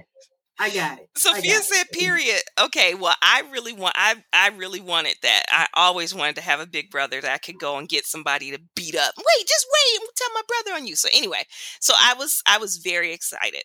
I 0.60 0.70
got 0.72 1.00
it. 1.00 1.10
Sofia 1.16 1.54
got 1.54 1.64
said, 1.64 1.86
it. 1.86 1.92
"Period." 1.92 2.42
Okay, 2.60 2.96
well, 2.96 3.16
I 3.22 3.44
really 3.52 3.74
want. 3.74 3.96
I 3.98 4.16
I 4.34 4.50
really 4.50 4.82
wanted 4.82 5.16
that. 5.22 5.44
I 5.50 5.68
always 5.76 6.16
wanted 6.16 6.36
to 6.38 6.42
have 6.42 6.60
a 6.60 6.68
big 6.68 6.90
brother 6.90 7.22
that 7.22 7.32
I 7.32 7.38
could 7.38 7.60
go 7.60 7.78
and 7.78 7.88
get 7.88 8.06
somebody 8.06 8.52
to 8.52 8.60
beat 8.76 8.96
up. 8.96 9.14
Wait, 9.18 9.48
just 9.48 9.68
wait. 9.72 10.02
and 10.02 10.10
tell 10.16 10.30
my 10.34 10.42
brother 10.48 10.76
on 10.76 10.88
you. 10.88 10.96
So 10.96 11.10
anyway, 11.14 11.44
so 11.80 11.94
I 11.96 12.16
was 12.16 12.42
I 12.48 12.58
was 12.58 12.78
very 12.78 13.14
excited. 13.14 13.64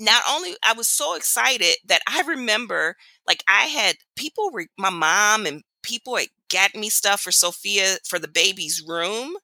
Not 0.00 0.22
only 0.30 0.54
I 0.64 0.72
was 0.74 0.88
so 0.88 1.14
excited 1.14 1.76
that 1.86 2.02
I 2.08 2.22
remember, 2.22 2.96
like 3.26 3.42
I 3.48 3.64
had 3.64 3.96
people, 4.16 4.50
were, 4.52 4.66
my 4.78 4.90
mom 4.90 5.44
and 5.44 5.62
people 5.82 6.16
had 6.16 6.28
get 6.48 6.74
me 6.74 6.90
stuff 6.90 7.20
for 7.20 7.32
Sofia 7.32 7.98
for 8.06 8.18
the 8.18 8.28
baby's 8.28 8.82
room. 8.86 9.36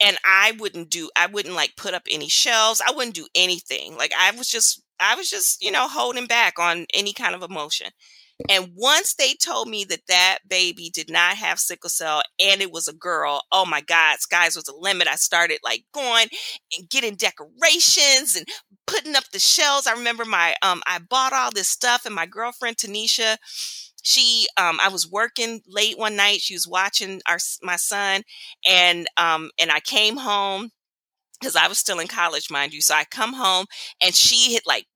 And 0.00 0.16
I 0.24 0.52
wouldn't 0.58 0.90
do, 0.90 1.10
I 1.16 1.26
wouldn't 1.26 1.56
like 1.56 1.76
put 1.76 1.94
up 1.94 2.04
any 2.10 2.28
shelves. 2.28 2.80
I 2.86 2.92
wouldn't 2.92 3.16
do 3.16 3.26
anything. 3.34 3.96
Like 3.96 4.12
I 4.18 4.30
was 4.32 4.48
just 4.48 4.82
I 5.00 5.14
was 5.14 5.30
just, 5.30 5.62
you 5.62 5.70
know, 5.70 5.88
holding 5.88 6.26
back 6.26 6.58
on 6.58 6.86
any 6.92 7.12
kind 7.12 7.34
of 7.34 7.42
emotion. 7.42 7.88
And 8.48 8.70
once 8.76 9.14
they 9.14 9.34
told 9.34 9.68
me 9.68 9.84
that 9.84 10.06
that 10.06 10.38
baby 10.48 10.90
did 10.94 11.10
not 11.10 11.36
have 11.36 11.58
sickle 11.58 11.90
cell 11.90 12.22
and 12.40 12.60
it 12.60 12.70
was 12.70 12.86
a 12.86 12.92
girl, 12.92 13.42
oh 13.50 13.66
my 13.66 13.80
God, 13.80 14.20
skies 14.20 14.54
was 14.54 14.64
the 14.64 14.74
limit. 14.78 15.08
I 15.08 15.16
started 15.16 15.58
like 15.64 15.84
going 15.92 16.28
and 16.76 16.88
getting 16.88 17.16
decorations 17.16 18.36
and 18.36 18.46
putting 18.86 19.16
up 19.16 19.24
the 19.32 19.40
shelves. 19.40 19.88
I 19.88 19.92
remember 19.92 20.24
my, 20.24 20.54
um, 20.62 20.82
I 20.86 21.00
bought 21.00 21.32
all 21.32 21.50
this 21.50 21.66
stuff 21.68 22.06
and 22.06 22.14
my 22.14 22.26
girlfriend 22.26 22.76
Tanisha, 22.76 23.38
she, 24.02 24.46
um, 24.56 24.78
I 24.82 24.88
was 24.88 25.10
working 25.10 25.60
late 25.66 25.98
one 25.98 26.16
night. 26.16 26.40
She 26.40 26.54
was 26.54 26.66
watching 26.68 27.20
our, 27.28 27.38
my 27.62 27.76
son 27.76 28.22
and, 28.68 29.06
um, 29.16 29.50
and 29.60 29.70
I 29.70 29.80
came 29.80 30.16
home 30.16 30.70
because 31.40 31.56
I 31.56 31.68
was 31.68 31.78
still 31.78 32.00
in 32.00 32.08
college, 32.08 32.50
mind 32.50 32.72
you. 32.74 32.80
So 32.80 32.94
I 32.94 33.04
come 33.04 33.34
home 33.34 33.66
and 34.02 34.14
she 34.14 34.54
had 34.54 34.62
like 34.66 34.86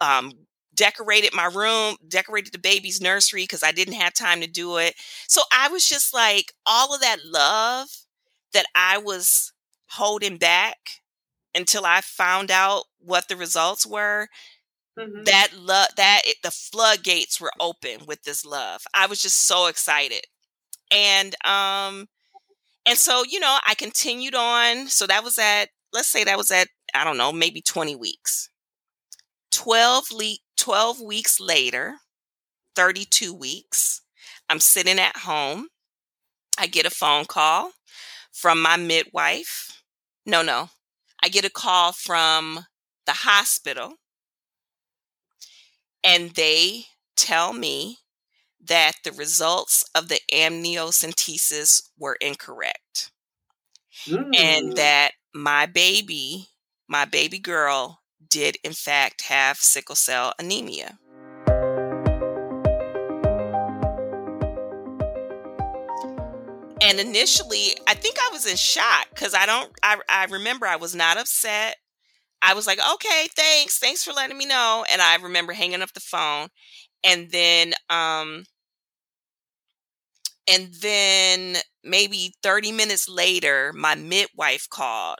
um, 0.00 0.32
decorated 0.74 1.34
my 1.34 1.46
room, 1.46 1.96
decorated 2.08 2.52
the 2.52 2.58
baby's 2.58 3.00
nursery 3.00 3.42
because 3.44 3.62
I 3.62 3.72
didn't 3.72 3.94
have 3.94 4.14
time 4.14 4.40
to 4.40 4.46
do 4.46 4.78
it. 4.78 4.94
So 5.28 5.42
I 5.52 5.68
was 5.68 5.86
just 5.88 6.14
like, 6.14 6.52
all 6.66 6.94
of 6.94 7.00
that 7.02 7.18
love 7.24 7.88
that 8.52 8.66
I 8.74 8.98
was 8.98 9.52
holding 9.90 10.36
back 10.38 10.78
until 11.54 11.84
I 11.84 12.00
found 12.00 12.50
out 12.50 12.84
what 13.00 13.28
the 13.28 13.36
results 13.36 13.86
were. 13.86 14.28
Mm-hmm. 15.00 15.24
That 15.24 15.48
love, 15.56 15.88
that 15.96 16.22
it, 16.26 16.36
the 16.42 16.50
floodgates 16.50 17.40
were 17.40 17.52
open 17.60 18.06
with 18.06 18.22
this 18.24 18.44
love. 18.44 18.82
I 18.94 19.06
was 19.06 19.22
just 19.22 19.46
so 19.46 19.66
excited, 19.66 20.22
and 20.92 21.34
um, 21.46 22.08
and 22.86 22.98
so 22.98 23.24
you 23.28 23.40
know, 23.40 23.58
I 23.66 23.74
continued 23.74 24.34
on. 24.34 24.88
So 24.88 25.06
that 25.06 25.24
was 25.24 25.38
at, 25.38 25.66
let's 25.92 26.08
say 26.08 26.24
that 26.24 26.38
was 26.38 26.50
at, 26.50 26.68
I 26.94 27.04
don't 27.04 27.18
know, 27.18 27.32
maybe 27.32 27.62
twenty 27.62 27.96
weeks. 27.96 28.48
12, 29.52 30.12
le- 30.12 30.38
12 30.56 31.00
weeks 31.00 31.40
later, 31.40 31.96
32 32.76 33.34
weeks, 33.34 34.02
I'm 34.48 34.60
sitting 34.60 34.98
at 34.98 35.16
home. 35.18 35.68
I 36.58 36.66
get 36.66 36.86
a 36.86 36.90
phone 36.90 37.24
call 37.24 37.72
from 38.32 38.62
my 38.62 38.76
midwife. 38.76 39.82
No, 40.26 40.42
no. 40.42 40.70
I 41.22 41.28
get 41.28 41.44
a 41.44 41.50
call 41.50 41.92
from 41.92 42.66
the 43.06 43.12
hospital, 43.12 43.94
and 46.02 46.30
they 46.30 46.84
tell 47.16 47.52
me 47.52 47.98
that 48.62 48.92
the 49.04 49.12
results 49.12 49.84
of 49.94 50.08
the 50.08 50.20
amniocentesis 50.32 51.82
were 51.98 52.16
incorrect. 52.20 53.10
Mm. 54.06 54.36
And 54.36 54.76
that 54.76 55.12
my 55.34 55.66
baby, 55.66 56.48
my 56.88 57.04
baby 57.04 57.38
girl, 57.38 58.00
did 58.28 58.56
in 58.62 58.72
fact 58.72 59.22
have 59.22 59.56
sickle 59.58 59.94
cell 59.94 60.32
anemia. 60.38 60.98
And 66.82 66.98
initially, 66.98 67.76
I 67.86 67.94
think 67.94 68.16
I 68.18 68.30
was 68.32 68.46
in 68.46 68.56
shock 68.56 69.08
because 69.10 69.34
I 69.34 69.46
don't, 69.46 69.70
I, 69.82 69.98
I 70.08 70.24
remember 70.24 70.66
I 70.66 70.76
was 70.76 70.94
not 70.94 71.18
upset. 71.18 71.76
I 72.42 72.54
was 72.54 72.66
like, 72.66 72.78
okay, 72.94 73.28
thanks. 73.36 73.78
Thanks 73.78 74.04
for 74.04 74.12
letting 74.12 74.38
me 74.38 74.46
know. 74.46 74.84
And 74.92 75.02
I 75.02 75.16
remember 75.16 75.52
hanging 75.52 75.82
up 75.82 75.92
the 75.92 76.00
phone. 76.00 76.48
And 77.04 77.30
then, 77.30 77.74
um, 77.90 78.44
and 80.48 80.72
then 80.74 81.56
maybe 81.84 82.34
30 82.42 82.72
minutes 82.72 83.08
later, 83.08 83.72
my 83.74 83.94
midwife 83.94 84.68
called 84.68 85.18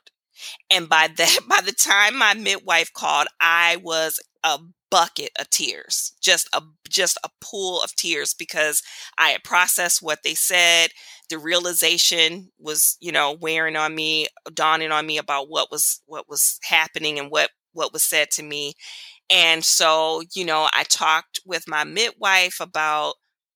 and 0.71 0.89
by 0.89 1.09
that, 1.17 1.39
by 1.49 1.61
the 1.65 1.73
time 1.73 2.19
my 2.19 2.35
midwife 2.35 2.93
called, 2.93 3.29
I 3.41 3.79
was 3.83 4.21
a 4.45 4.59
bucket 4.91 5.31
of 5.41 5.49
tears, 5.51 6.13
just 6.21 6.49
a 6.53 6.63
just 6.89 7.19
a 7.25 7.29
pool 7.41 7.83
of 7.83 7.95
tears 7.97 8.35
because 8.35 8.83
I 9.19 9.31
had 9.31 9.45
processed 9.45 10.03
what 10.03 10.21
they 10.25 10.35
said. 10.35 10.91
The 11.29 11.39
realization 11.39 12.51
was, 12.59 12.97
you 13.01 13.13
know, 13.13 13.37
wearing 13.41 13.77
on 13.77 13.95
me, 13.95 14.27
dawning 14.55 14.93
on 14.93 15.07
me 15.07 15.19
about 15.19 15.49
what 15.49 15.71
was 15.71 16.03
what 16.07 16.29
was 16.29 16.59
happening 16.65 17.19
and 17.19 17.31
what 17.31 17.51
what 17.73 17.93
was 17.93 18.03
said 18.03 18.31
to 18.33 18.43
me. 18.43 18.75
And 19.31 19.65
so, 19.65 20.23
you 20.35 20.45
know, 20.45 20.69
I 20.75 20.85
talked 20.85 21.41
with 21.47 21.69
my 21.69 21.85
midwife 21.85 22.59
about, 22.61 23.15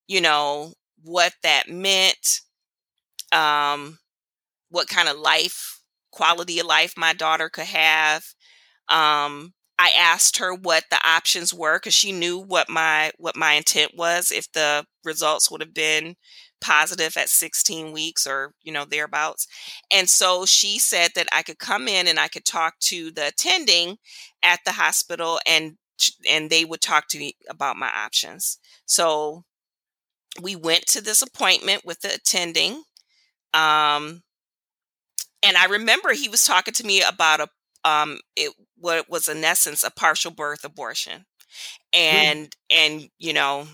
you 0.09 0.21
know, 0.21 0.75
what 1.03 1.35
that 1.43 1.69
meant, 1.69 2.41
um, 3.33 3.99
what 4.71 4.89
kind 4.89 5.09
of 5.09 5.19
life 5.19 5.81
quality 6.13 6.61
of 6.61 6.67
life 6.67 6.95
my 6.97 7.13
daughter 7.15 7.49
could 7.49 7.65
have. 7.67 8.25
Um, 8.89 9.55
I 9.85 9.91
asked 9.97 10.39
her 10.39 10.55
what 10.55 10.85
the 10.91 11.01
options 11.07 11.53
were 11.55 11.79
because 11.79 11.95
she 11.95 12.13
knew 12.13 12.39
what 12.39 12.71
my 12.71 13.13
what 13.19 13.37
my 13.37 13.55
intent 13.55 13.93
was 13.97 14.31
if 14.31 14.51
the 14.53 14.87
results 15.05 15.51
would 15.51 15.61
have 15.61 15.75
been 15.75 16.17
positive 16.61 17.17
at 17.17 17.29
16 17.29 17.93
weeks 17.93 18.27
or 18.27 18.55
you 18.63 18.73
know 18.73 18.85
thereabouts. 18.87 19.47
And 19.93 20.09
so 20.09 20.47
she 20.47 20.79
said 20.79 21.11
that 21.15 21.29
i 21.33 21.43
could 21.43 21.59
come 21.59 21.89
in 21.89 22.07
and 22.09 22.19
i 22.19 22.29
could 22.29 22.45
talk 22.47 22.79
to 22.81 23.11
the 23.13 23.29
attending 23.29 23.99
at 24.43 24.61
the 24.65 24.73
hospital 24.73 25.41
and 25.47 25.77
and 26.31 26.51
they 26.51 26.65
would 26.65 26.81
talk 26.81 27.09
to 27.09 27.19
me 27.19 27.37
about 27.49 27.77
my 27.77 27.89
options. 27.89 28.59
So 28.87 29.45
we 30.43 30.57
went 30.57 30.87
to 30.89 31.01
this 31.01 31.23
appointment 31.23 31.85
with 31.85 32.01
the 32.01 32.15
attending 32.15 32.85
um 33.55 34.23
and 35.43 35.57
I 35.57 35.67
remember 35.67 36.13
he 36.13 36.29
was 36.29 36.45
talking 36.45 36.75
to 36.75 36.87
me 36.87 37.03
about 37.03 37.41
a 37.41 37.49
um 37.89 38.19
it 38.37 38.53
what 38.77 39.09
was 39.09 39.29
in 39.29 39.45
essence 39.45 39.85
a 39.85 39.91
partial 39.91 40.31
birth 40.31 40.65
abortion. 40.65 41.27
Mm. 41.95 41.99
And 41.99 42.51
mm. 42.51 42.55
and 42.71 43.11
you 43.19 43.33
know, 43.33 43.67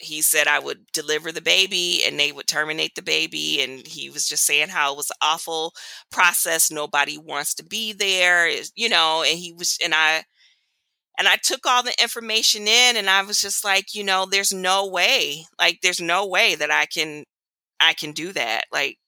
he 0.00 0.22
said 0.22 0.46
I 0.46 0.58
would 0.58 0.86
deliver 0.92 1.30
the 1.30 1.42
baby 1.42 2.02
and 2.06 2.18
they 2.18 2.32
would 2.32 2.46
terminate 2.46 2.94
the 2.94 3.02
baby. 3.02 3.60
And 3.62 3.86
he 3.86 4.10
was 4.10 4.26
just 4.26 4.44
saying 4.44 4.70
how 4.70 4.92
it 4.92 4.96
was 4.96 5.10
an 5.10 5.16
awful 5.22 5.74
process. 6.10 6.70
Nobody 6.70 7.18
wants 7.18 7.54
to 7.54 7.64
be 7.64 7.92
there, 7.92 8.50
you 8.74 8.88
know, 8.88 9.22
and 9.26 9.38
he 9.38 9.52
was, 9.52 9.78
and 9.84 9.94
I, 9.94 10.24
and 11.18 11.28
I 11.28 11.36
took 11.36 11.66
all 11.66 11.82
the 11.82 11.94
information 12.00 12.62
in 12.62 12.96
and 12.96 13.10
I 13.10 13.22
was 13.22 13.40
just 13.40 13.64
like, 13.64 13.94
you 13.94 14.02
know, 14.02 14.26
there's 14.26 14.52
no 14.54 14.86
way, 14.88 15.44
like, 15.58 15.80
there's 15.82 16.00
no 16.00 16.26
way 16.26 16.54
that 16.54 16.70
I 16.70 16.86
can, 16.86 17.24
I 17.78 17.92
can 17.92 18.12
do 18.12 18.32
that. 18.32 18.64
Like, 18.72 18.98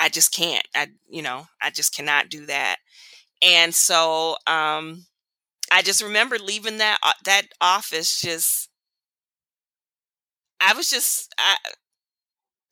I 0.00 0.08
just 0.08 0.32
can't. 0.32 0.66
I 0.74 0.88
you 1.08 1.22
know, 1.22 1.46
I 1.60 1.70
just 1.70 1.94
cannot 1.94 2.28
do 2.28 2.46
that. 2.46 2.76
And 3.42 3.74
so 3.74 4.36
um 4.46 5.06
I 5.72 5.82
just 5.82 6.02
remember 6.02 6.38
leaving 6.38 6.78
that 6.78 6.98
that 7.24 7.48
office 7.60 8.20
just 8.20 8.68
I 10.60 10.74
was 10.74 10.90
just 10.90 11.32
I 11.38 11.56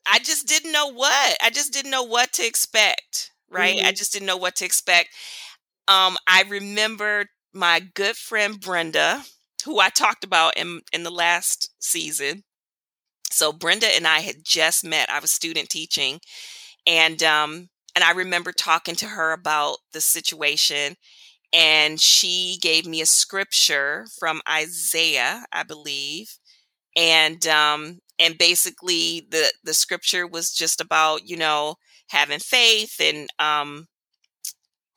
I 0.05 0.19
just 0.19 0.47
didn't 0.47 0.71
know 0.71 0.87
what. 0.91 1.37
I 1.41 1.49
just 1.49 1.73
didn't 1.73 1.91
know 1.91 2.03
what 2.03 2.33
to 2.33 2.45
expect, 2.45 3.31
right? 3.49 3.77
Mm-hmm. 3.77 3.87
I 3.87 3.91
just 3.91 4.13
didn't 4.13 4.27
know 4.27 4.37
what 4.37 4.55
to 4.57 4.65
expect. 4.65 5.09
Um 5.87 6.17
I 6.27 6.43
remember 6.47 7.27
my 7.53 7.79
good 7.79 8.17
friend 8.17 8.59
Brenda, 8.59 9.23
who 9.65 9.79
I 9.79 9.89
talked 9.89 10.23
about 10.23 10.57
in 10.57 10.81
in 10.93 11.03
the 11.03 11.11
last 11.11 11.71
season. 11.79 12.43
So 13.31 13.51
Brenda 13.53 13.87
and 13.87 14.07
I 14.07 14.19
had 14.21 14.43
just 14.43 14.83
met. 14.85 15.09
I 15.09 15.19
was 15.19 15.31
student 15.31 15.69
teaching 15.69 16.19
and 16.87 17.21
um 17.23 17.69
and 17.97 18.03
I 18.05 18.11
remember 18.11 18.53
talking 18.53 18.95
to 18.97 19.07
her 19.07 19.33
about 19.33 19.79
the 19.91 20.01
situation 20.01 20.97
and 21.53 21.99
she 22.01 22.57
gave 22.61 22.85
me 22.87 23.01
a 23.01 23.07
scripture 23.07 24.05
from 24.19 24.41
Isaiah, 24.49 25.45
I 25.51 25.63
believe. 25.63 26.37
And 26.95 27.45
um 27.47 27.99
and 28.19 28.37
basically 28.37 29.27
the 29.31 29.51
the 29.63 29.73
scripture 29.73 30.27
was 30.27 30.53
just 30.53 30.81
about, 30.81 31.27
you 31.27 31.37
know, 31.37 31.75
having 32.09 32.39
faith 32.39 33.01
and 33.01 33.29
um 33.39 33.87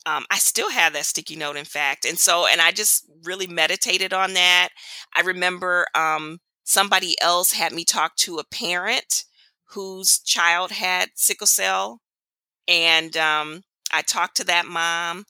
um, 0.07 0.25
I 0.31 0.39
still 0.39 0.71
have 0.71 0.95
that 0.95 1.05
sticky 1.05 1.37
note, 1.37 1.57
in 1.57 1.65
fact. 1.65 2.05
And 2.05 2.19
so, 2.19 2.47
and 2.47 2.61
I 2.61 2.71
just 2.73 3.05
really 3.25 3.47
meditated 3.47 4.13
on 4.13 4.33
that. 4.35 4.71
I 5.15 5.21
remember 5.21 5.87
um, 5.95 6.41
somebody 6.65 7.21
else 7.21 7.53
had 7.53 7.73
me 7.73 7.85
talk 7.85 8.17
to 8.17 8.39
a 8.39 8.45
parent 8.45 9.25
whose 9.71 10.19
child 10.21 10.73
had 10.73 11.11
sickle 11.15 11.47
cell 11.47 12.01
and 12.69 13.17
um, 13.17 13.63
I 13.93 14.03
talked 14.03 14.37
to 14.39 14.45
that 14.45 14.67
mom, 14.67 15.25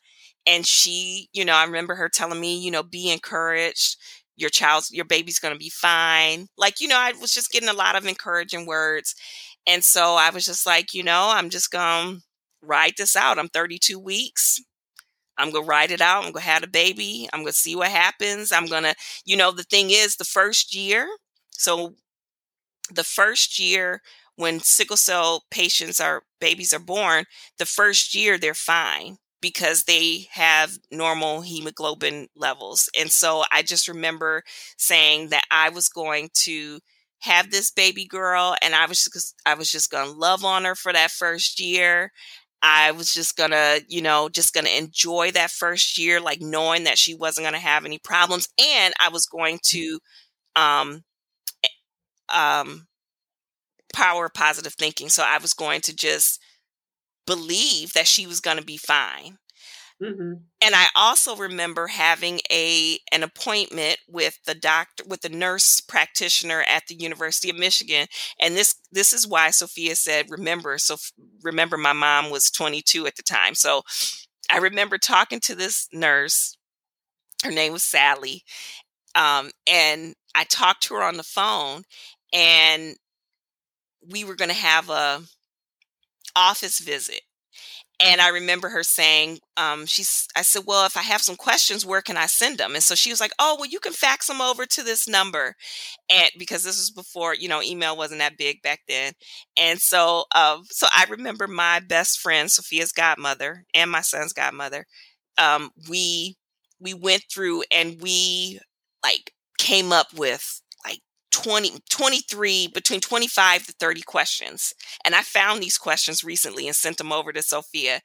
and 0.46 0.66
she, 0.66 1.28
you 1.32 1.44
know, 1.44 1.54
I 1.54 1.64
remember 1.64 1.94
her 1.94 2.08
telling 2.08 2.40
me, 2.40 2.58
you 2.58 2.70
know, 2.70 2.82
be 2.82 3.10
encouraged. 3.10 3.96
Your 4.36 4.50
child's, 4.50 4.90
your 4.90 5.04
baby's 5.04 5.38
going 5.38 5.54
to 5.54 5.58
be 5.58 5.70
fine. 5.70 6.46
Like, 6.56 6.80
you 6.80 6.88
know, 6.88 6.98
I 6.98 7.12
was 7.20 7.32
just 7.34 7.50
getting 7.50 7.68
a 7.68 7.74
lot 7.74 7.96
of 7.96 8.06
encouraging 8.06 8.66
words. 8.66 9.14
And 9.66 9.84
so 9.84 10.14
I 10.14 10.30
was 10.30 10.46
just 10.46 10.66
like, 10.66 10.94
you 10.94 11.02
know, 11.02 11.30
I'm 11.32 11.50
just 11.50 11.70
going 11.70 12.16
to 12.16 12.22
ride 12.62 12.94
this 12.96 13.16
out. 13.16 13.38
I'm 13.38 13.48
32 13.48 13.98
weeks. 13.98 14.60
I'm 15.38 15.50
going 15.50 15.64
to 15.64 15.68
ride 15.68 15.90
it 15.90 16.00
out. 16.00 16.24
I'm 16.24 16.32
going 16.32 16.42
to 16.42 16.50
have 16.50 16.62
a 16.62 16.68
baby. 16.68 17.28
I'm 17.32 17.40
going 17.40 17.52
to 17.52 17.58
see 17.58 17.76
what 17.76 17.88
happens. 17.90 18.52
I'm 18.52 18.66
going 18.66 18.82
to, 18.84 18.94
you 19.24 19.36
know, 19.36 19.50
the 19.52 19.62
thing 19.64 19.90
is, 19.90 20.16
the 20.16 20.24
first 20.24 20.74
year, 20.74 21.08
so 21.50 21.94
the 22.92 23.04
first 23.04 23.58
year 23.58 24.02
when 24.36 24.60
sickle 24.60 24.96
cell 24.96 25.44
patients 25.50 26.00
are 26.00 26.22
babies 26.40 26.72
are 26.72 26.78
born, 26.80 27.24
the 27.58 27.66
first 27.66 28.14
year 28.14 28.38
they're 28.38 28.54
fine. 28.54 29.16
because 29.42 29.84
they 29.84 30.26
have 30.32 30.76
normal 30.90 31.40
hemoglobin 31.40 32.28
levels. 32.36 32.90
And 32.98 33.10
so 33.10 33.44
I 33.50 33.62
just 33.62 33.88
remember 33.88 34.42
saying 34.76 35.28
that 35.30 35.44
I 35.50 35.70
was 35.70 35.88
going 35.88 36.28
to 36.44 36.80
have 37.20 37.50
this 37.50 37.70
baby 37.70 38.04
girl 38.06 38.54
and 38.62 38.74
I 38.74 38.86
was 38.86 39.02
just 39.04 39.34
I 39.46 39.54
was 39.54 39.70
just 39.70 39.90
going 39.90 40.06
to 40.10 40.12
love 40.18 40.44
on 40.44 40.64
her 40.64 40.74
for 40.74 40.92
that 40.92 41.10
first 41.10 41.58
year. 41.60 42.12
I 42.62 42.90
was 42.92 43.14
just 43.14 43.36
going 43.36 43.52
to, 43.52 43.82
you 43.88 44.02
know, 44.02 44.28
just 44.28 44.52
going 44.52 44.66
to 44.66 44.76
enjoy 44.78 45.30
that 45.32 45.50
first 45.50 45.96
year 45.98 46.20
like 46.20 46.40
knowing 46.40 46.84
that 46.84 46.98
she 46.98 47.14
wasn't 47.14 47.44
going 47.44 47.54
to 47.54 47.60
have 47.60 47.84
any 47.86 47.98
problems 47.98 48.48
and 48.62 48.92
I 49.00 49.08
was 49.08 49.26
going 49.26 49.58
to 49.64 49.98
um 50.56 51.04
eh, 51.64 51.68
um 52.28 52.86
power 53.94 54.26
of 54.26 54.34
positive 54.34 54.74
thinking. 54.74 55.08
So 55.08 55.24
I 55.26 55.38
was 55.38 55.54
going 55.54 55.80
to 55.82 55.94
just 55.94 56.40
believe 57.26 57.92
that 57.92 58.06
she 58.06 58.26
was 58.26 58.40
going 58.40 58.56
to 58.56 58.64
be 58.64 58.76
fine. 58.76 59.38
Mm-hmm. 60.02 60.32
And 60.62 60.74
I 60.74 60.86
also 60.96 61.36
remember 61.36 61.86
having 61.86 62.40
a 62.50 62.98
an 63.12 63.22
appointment 63.22 63.98
with 64.08 64.38
the 64.46 64.54
doctor 64.54 65.04
with 65.06 65.20
the 65.20 65.28
nurse 65.28 65.80
practitioner 65.82 66.64
at 66.66 66.84
the 66.88 66.94
University 66.94 67.50
of 67.50 67.58
Michigan. 67.58 68.06
And 68.40 68.56
this 68.56 68.74
this 68.90 69.12
is 69.12 69.28
why 69.28 69.50
Sofia 69.50 69.94
said, 69.94 70.30
"Remember." 70.30 70.78
So 70.78 70.96
remember, 71.42 71.76
my 71.76 71.92
mom 71.92 72.30
was 72.30 72.50
22 72.50 73.06
at 73.06 73.16
the 73.16 73.22
time. 73.22 73.54
So 73.54 73.82
I 74.50 74.58
remember 74.58 74.96
talking 74.96 75.40
to 75.40 75.54
this 75.54 75.86
nurse. 75.92 76.56
Her 77.44 77.50
name 77.50 77.72
was 77.72 77.82
Sally, 77.82 78.42
um, 79.14 79.50
and 79.70 80.14
I 80.34 80.44
talked 80.44 80.84
to 80.84 80.94
her 80.94 81.02
on 81.02 81.18
the 81.18 81.22
phone, 81.22 81.82
and 82.32 82.96
we 84.08 84.24
were 84.24 84.34
going 84.36 84.50
to 84.50 84.54
have 84.54 84.90
a 84.90 85.22
office 86.36 86.78
visit 86.80 87.22
and 88.02 88.20
I 88.20 88.28
remember 88.28 88.70
her 88.70 88.82
saying, 88.82 89.40
um, 89.58 89.84
she's, 89.84 90.26
I 90.34 90.40
said, 90.40 90.62
well, 90.66 90.86
if 90.86 90.96
I 90.96 91.02
have 91.02 91.20
some 91.20 91.36
questions, 91.36 91.84
where 91.84 92.00
can 92.00 92.16
I 92.16 92.26
send 92.26 92.56
them? 92.56 92.74
And 92.74 92.82
so 92.82 92.94
she 92.94 93.10
was 93.10 93.20
like, 93.20 93.32
oh, 93.38 93.56
well, 93.58 93.68
you 93.68 93.78
can 93.78 93.92
fax 93.92 94.26
them 94.26 94.40
over 94.40 94.64
to 94.64 94.82
this 94.82 95.06
number. 95.06 95.54
And 96.10 96.30
because 96.38 96.64
this 96.64 96.78
was 96.78 96.90
before, 96.90 97.34
you 97.34 97.46
know, 97.46 97.62
email 97.62 97.96
wasn't 97.96 98.20
that 98.20 98.38
big 98.38 98.62
back 98.62 98.80
then. 98.88 99.12
And 99.58 99.78
so, 99.80 100.24
uh, 100.34 100.60
so 100.70 100.86
I 100.96 101.04
remember 101.10 101.46
my 101.46 101.80
best 101.80 102.20
friend, 102.20 102.48
Sofia's 102.48 102.92
godmother 102.92 103.64
and 103.74 103.90
my 103.90 104.00
son's 104.00 104.32
godmother. 104.32 104.86
Um, 105.36 105.70
we, 105.88 106.36
we 106.80 106.94
went 106.94 107.24
through 107.30 107.64
and 107.70 108.00
we 108.00 108.60
like 109.04 109.34
came 109.58 109.92
up 109.92 110.14
with 110.16 110.62
20, 111.30 111.80
23, 111.88 112.68
between 112.68 113.00
25 113.00 113.66
to 113.66 113.72
30 113.72 114.02
questions. 114.02 114.74
And 115.04 115.14
I 115.14 115.22
found 115.22 115.62
these 115.62 115.78
questions 115.78 116.24
recently 116.24 116.66
and 116.66 116.76
sent 116.76 116.98
them 116.98 117.12
over 117.12 117.32
to 117.32 117.42
Sofia. 117.42 118.00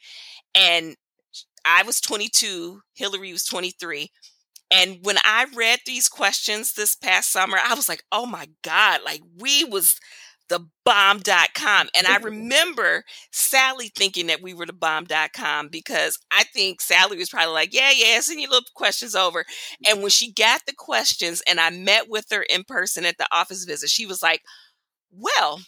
And 0.54 0.96
I 1.66 1.84
was 1.84 2.00
22, 2.00 2.82
Hillary 2.94 3.32
was 3.32 3.44
23. 3.46 4.12
And 4.72 5.00
when 5.04 5.18
I 5.24 5.46
read 5.56 5.80
these 5.86 6.08
questions 6.08 6.74
this 6.74 6.96
past 6.96 7.32
summer, 7.32 7.58
I 7.64 7.76
was 7.76 7.88
like, 7.88 8.04
oh 8.12 8.26
my 8.26 8.48
God, 8.64 9.02
like 9.06 9.22
we 9.40 9.64
was 9.64 10.00
the 10.50 10.68
bomb.com. 10.84 11.90
And 11.96 12.08
I 12.08 12.18
remember 12.22 13.04
Sally 13.32 13.92
thinking 13.96 14.28
that 14.28 14.42
we 14.42 14.54
were 14.54 14.66
the 14.66 14.74
bomb.com 14.74 15.70
because 15.70 16.18
I 16.32 16.44
think 16.44 16.82
Sally 16.82 17.18
was 17.18 17.30
probably 17.30 17.54
like, 17.54 17.74
yeah, 17.74 17.92
yeah, 17.96 18.20
send 18.20 18.40
your 18.40 18.50
little 18.50 18.66
questions 18.76 19.16
over. 19.16 19.46
And 19.88 20.02
when 20.02 20.10
she 20.10 20.32
got 20.32 20.62
the 20.66 20.74
questions 20.74 21.42
and 21.48 21.60
I 21.60 21.70
met 21.70 22.10
with 22.10 22.26
her 22.32 22.44
in 22.44 22.64
person 22.64 23.06
at 23.06 23.18
the 23.18 23.28
office 23.32 23.66
visit, 23.66 23.90
she 23.90 24.06
was 24.06 24.22
like, 24.22 24.42
well, 25.12 25.62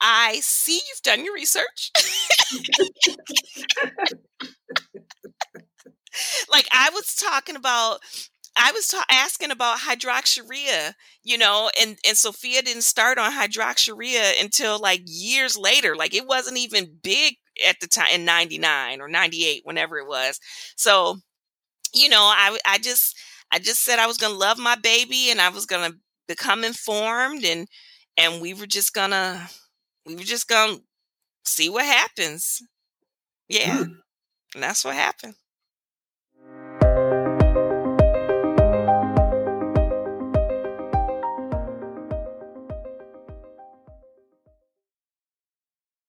I 0.00 0.40
see 0.42 0.74
you've 0.74 1.02
done 1.02 1.24
your 1.24 1.34
research. 1.34 1.90
like 6.50 6.66
I 6.72 6.90
was 6.90 7.14
talking 7.14 7.56
about 7.56 8.00
I 8.56 8.72
was 8.72 8.88
ta- 8.88 9.04
asking 9.10 9.50
about 9.50 9.80
hydroxyurea, 9.80 10.94
you 11.22 11.38
know, 11.38 11.70
and 11.80 11.98
and 12.06 12.16
Sofia 12.16 12.62
didn't 12.62 12.82
start 12.82 13.18
on 13.18 13.32
hydroxyurea 13.32 14.40
until 14.42 14.78
like 14.80 15.02
years 15.04 15.56
later. 15.56 15.94
Like 15.96 16.14
it 16.14 16.26
wasn't 16.26 16.58
even 16.58 16.98
big 17.02 17.36
at 17.68 17.76
the 17.80 17.86
time 17.86 18.08
in 18.14 18.24
99 18.24 19.00
or 19.00 19.08
98 19.08 19.62
whenever 19.64 19.98
it 19.98 20.06
was. 20.08 20.40
So, 20.76 21.18
you 21.94 22.08
know, 22.08 22.22
I 22.22 22.58
I 22.66 22.78
just 22.78 23.16
I 23.52 23.58
just 23.58 23.84
said 23.84 23.98
I 23.98 24.06
was 24.06 24.18
going 24.18 24.32
to 24.32 24.38
love 24.38 24.58
my 24.58 24.76
baby 24.76 25.30
and 25.30 25.40
I 25.40 25.48
was 25.50 25.66
going 25.66 25.90
to 25.90 25.98
become 26.28 26.64
informed 26.64 27.44
and 27.44 27.68
and 28.16 28.40
we 28.42 28.54
were 28.54 28.66
just 28.66 28.94
going 28.94 29.10
to 29.10 29.48
we 30.06 30.16
were 30.16 30.22
just 30.24 30.48
going 30.48 30.78
to 30.78 30.82
see 31.46 31.70
what 31.70 31.86
happens. 31.86 32.62
Yeah. 33.48 33.78
Mm. 33.84 33.96
And 34.54 34.62
that's 34.62 34.84
what 34.84 34.94
happened. 34.96 35.34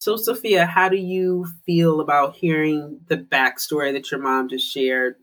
So, 0.07 0.15
Sofia, 0.15 0.65
how 0.65 0.87
do 0.87 0.95
you 0.95 1.45
feel 1.65 1.99
about 1.99 2.33
hearing 2.33 3.01
the 3.09 3.17
backstory 3.17 3.91
that 3.91 4.09
your 4.09 4.21
mom 4.21 4.47
just 4.47 4.65
shared? 4.65 5.15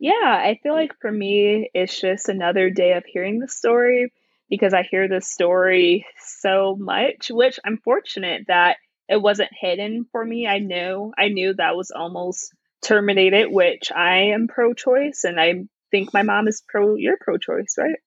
Yeah, 0.00 0.10
I 0.24 0.58
feel 0.60 0.74
like 0.74 0.90
for 1.00 1.12
me, 1.12 1.70
it's 1.72 2.00
just 2.00 2.28
another 2.28 2.68
day 2.68 2.94
of 2.94 3.04
hearing 3.06 3.38
the 3.38 3.46
story 3.46 4.12
because 4.50 4.74
I 4.74 4.82
hear 4.82 5.06
this 5.06 5.28
story 5.28 6.04
so 6.18 6.74
much, 6.76 7.30
which 7.30 7.60
I'm 7.64 7.78
fortunate 7.78 8.46
that 8.48 8.78
it 9.08 9.22
wasn't 9.22 9.50
hidden 9.52 10.04
for 10.10 10.24
me. 10.24 10.48
I 10.48 10.58
knew 10.58 11.12
I 11.16 11.28
knew 11.28 11.54
that 11.54 11.76
was 11.76 11.92
almost 11.92 12.52
terminated, 12.82 13.52
which 13.52 13.92
I 13.94 14.32
am 14.34 14.48
pro 14.48 14.74
choice 14.74 15.22
and 15.22 15.38
I 15.38 15.62
think 15.92 16.12
my 16.12 16.24
mom 16.24 16.48
is 16.48 16.60
pro 16.68 16.96
you're 16.96 17.18
pro 17.20 17.38
choice, 17.38 17.76
right? 17.78 18.00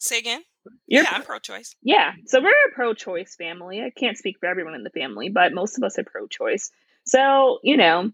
Say 0.00 0.18
again. 0.18 0.42
You're, 0.86 1.02
yeah, 1.04 1.10
I'm 1.12 1.22
pro-choice. 1.22 1.74
Yeah, 1.82 2.12
so 2.26 2.40
we're 2.40 2.50
a 2.50 2.74
pro-choice 2.74 3.34
family. 3.36 3.80
I 3.80 3.90
can't 3.90 4.16
speak 4.16 4.38
for 4.38 4.46
everyone 4.46 4.74
in 4.74 4.82
the 4.82 4.90
family, 4.90 5.28
but 5.28 5.52
most 5.52 5.76
of 5.76 5.84
us 5.84 5.98
are 5.98 6.04
pro-choice. 6.04 6.70
So 7.04 7.58
you 7.62 7.76
know, 7.76 8.10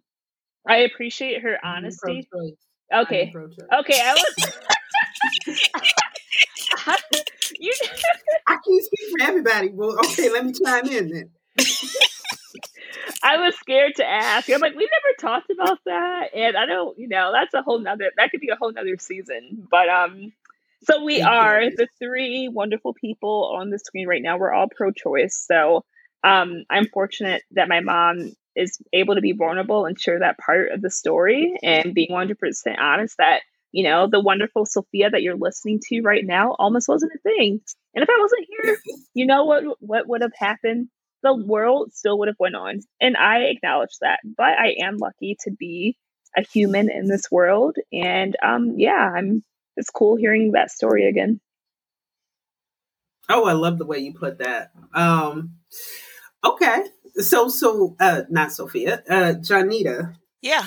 I 0.67 0.79
appreciate 0.79 1.43
her 1.43 1.59
honesty. 1.65 2.29
Okay, 2.93 3.33
okay, 3.35 4.01
I 4.03 4.15
was. 4.15 4.37
you... 7.59 7.73
I 8.47 8.53
can't 8.53 8.85
speak 8.85 9.11
for 9.11 9.27
everybody. 9.27 9.71
Well, 9.71 9.99
okay, 9.99 10.31
let 10.31 10.45
me 10.47 10.53
chime 10.53 10.87
in 10.87 11.09
then. 11.11 11.31
I 13.23 13.39
was 13.39 13.57
scared 13.57 13.97
to 13.97 14.09
ask. 14.09 14.49
I'm 14.49 14.61
like, 14.61 14.75
we 14.75 14.89
never 14.89 15.17
talked 15.21 15.51
about 15.51 15.79
that, 15.85 16.35
and 16.35 16.57
I 16.57 16.67
don't, 16.67 16.99
you 16.99 17.09
know, 17.09 17.33
that's 17.33 17.55
a 17.55 17.63
whole 17.63 17.79
nother. 17.79 18.11
That 18.17 18.31
could 18.31 18.41
be 18.41 18.49
a 18.49 18.57
whole 18.57 18.73
nother 18.73 18.97
season. 18.99 19.67
But 19.71 19.89
um, 19.89 20.33
so 20.85 21.05
we 21.05 21.19
Thank 21.21 21.29
are 21.29 21.63
you. 21.63 21.77
the 21.77 21.89
three 21.99 22.49
wonderful 22.49 22.95
people 22.95 23.55
on 23.59 23.71
the 23.71 23.79
screen 23.79 24.07
right 24.07 24.23
now. 24.23 24.39
We're 24.39 24.53
all 24.53 24.69
pro-choice. 24.75 25.45
So 25.47 25.85
um, 26.25 26.65
I'm 26.71 26.87
fortunate 26.87 27.43
that 27.53 27.69
my 27.69 27.81
mom 27.81 28.33
is 28.57 28.79
able 28.93 29.15
to 29.15 29.21
be 29.21 29.33
vulnerable 29.33 29.87
and 29.87 29.99
share 29.99 30.19
that 30.21 30.39
part 30.39 30.73
of 30.73 30.83
the 30.83 30.91
story 30.91 31.55
and 31.63 31.95
being 31.95 32.11
100% 32.11 32.35
honest 32.79 33.15
that 33.19 33.41
you 33.71 33.85
know 33.85 34.09
the 34.11 34.21
wonderful 34.21 34.65
Sofia 34.65 35.11
that 35.11 35.23
you're 35.23 35.37
listening 35.37 35.79
to 35.89 36.01
right 36.01 36.25
now 36.25 36.57
almost 36.59 36.89
wasn't 36.89 37.13
a 37.15 37.19
thing. 37.19 37.61
And 37.95 38.03
if 38.03 38.09
I 38.09 38.19
wasn't 38.21 38.47
here, 38.49 38.79
you 39.15 39.27
know 39.27 39.45
what 39.45 39.65
what 39.81 40.09
would 40.09 40.23
have 40.23 40.33
happened? 40.37 40.89
The 41.23 41.35
world 41.35 41.93
still 41.93 42.19
would 42.19 42.29
have 42.29 42.39
went 42.39 42.57
on, 42.57 42.81
and 43.01 43.17
I 43.17 43.41
acknowledge 43.51 43.97
that. 44.01 44.21
But 44.25 44.59
I 44.59 44.77
am 44.81 44.97
lucky 44.97 45.37
to 45.43 45.51
be 45.51 45.97
a 46.37 46.43
human 46.43 46.91
in 46.91 47.07
this 47.07 47.31
world, 47.31 47.77
and 47.93 48.37
um, 48.43 48.75
yeah, 48.79 49.11
I'm 49.15 49.45
it's 49.79 49.91
cool 49.91 50.17
hearing 50.17 50.53
that 50.53 50.71
story 50.71 51.09
again. 51.09 51.41
Oh, 53.29 53.47
I 53.47 53.53
love 53.53 53.79
the 53.79 53.87
way 53.87 53.99
you 53.99 54.13
put 54.13 54.39
that. 54.39 54.73
Um, 54.93 55.57
okay, 56.45 56.85
so 57.17 57.49
so 57.49 57.97
uh, 58.01 58.23
not 58.29 58.53
Sofia, 58.53 59.03
uh, 59.09 59.35
Johnita. 59.35 60.15
Yeah. 60.43 60.67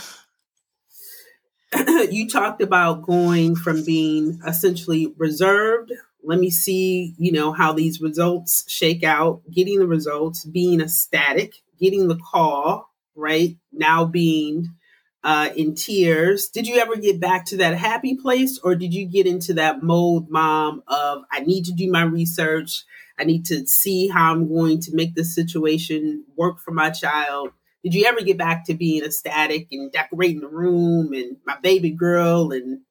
you 2.11 2.27
talked 2.27 2.61
about 2.61 3.03
going 3.03 3.55
from 3.55 3.83
being 3.83 4.39
essentially 4.45 5.13
reserved. 5.17 5.91
Let 6.23 6.39
me 6.39 6.49
see, 6.49 7.15
you 7.17 7.31
know, 7.31 7.51
how 7.51 7.73
these 7.73 8.01
results 8.01 8.65
shake 8.67 9.03
out. 9.03 9.41
Getting 9.51 9.79
the 9.79 9.87
results, 9.87 10.45
being 10.45 10.81
ecstatic, 10.81 11.55
getting 11.79 12.07
the 12.07 12.17
call, 12.17 12.91
right 13.15 13.57
now 13.71 14.05
being 14.05 14.75
uh, 15.23 15.49
in 15.55 15.75
tears. 15.75 16.49
Did 16.49 16.67
you 16.67 16.77
ever 16.77 16.95
get 16.95 17.19
back 17.19 17.45
to 17.45 17.57
that 17.57 17.77
happy 17.77 18.15
place, 18.15 18.59
or 18.63 18.75
did 18.75 18.93
you 18.93 19.05
get 19.05 19.27
into 19.27 19.53
that 19.55 19.83
mode, 19.83 20.29
mom, 20.29 20.83
of 20.87 21.23
I 21.31 21.41
need 21.41 21.65
to 21.65 21.73
do 21.73 21.91
my 21.91 22.03
research, 22.03 22.83
I 23.19 23.23
need 23.23 23.45
to 23.45 23.67
see 23.67 24.07
how 24.07 24.31
I'm 24.31 24.47
going 24.47 24.79
to 24.81 24.95
make 24.95 25.15
this 25.15 25.35
situation 25.35 26.25
work 26.35 26.59
for 26.59 26.71
my 26.71 26.89
child? 26.89 27.51
Did 27.83 27.93
you 27.93 28.05
ever 28.05 28.21
get 28.21 28.37
back 28.37 28.65
to 28.65 28.73
being 28.73 29.03
ecstatic 29.03 29.67
and 29.71 29.91
decorating 29.91 30.41
the 30.41 30.47
room 30.47 31.13
and 31.13 31.37
my 31.45 31.57
baby 31.61 31.91
girl 31.91 32.51
and 32.51 32.81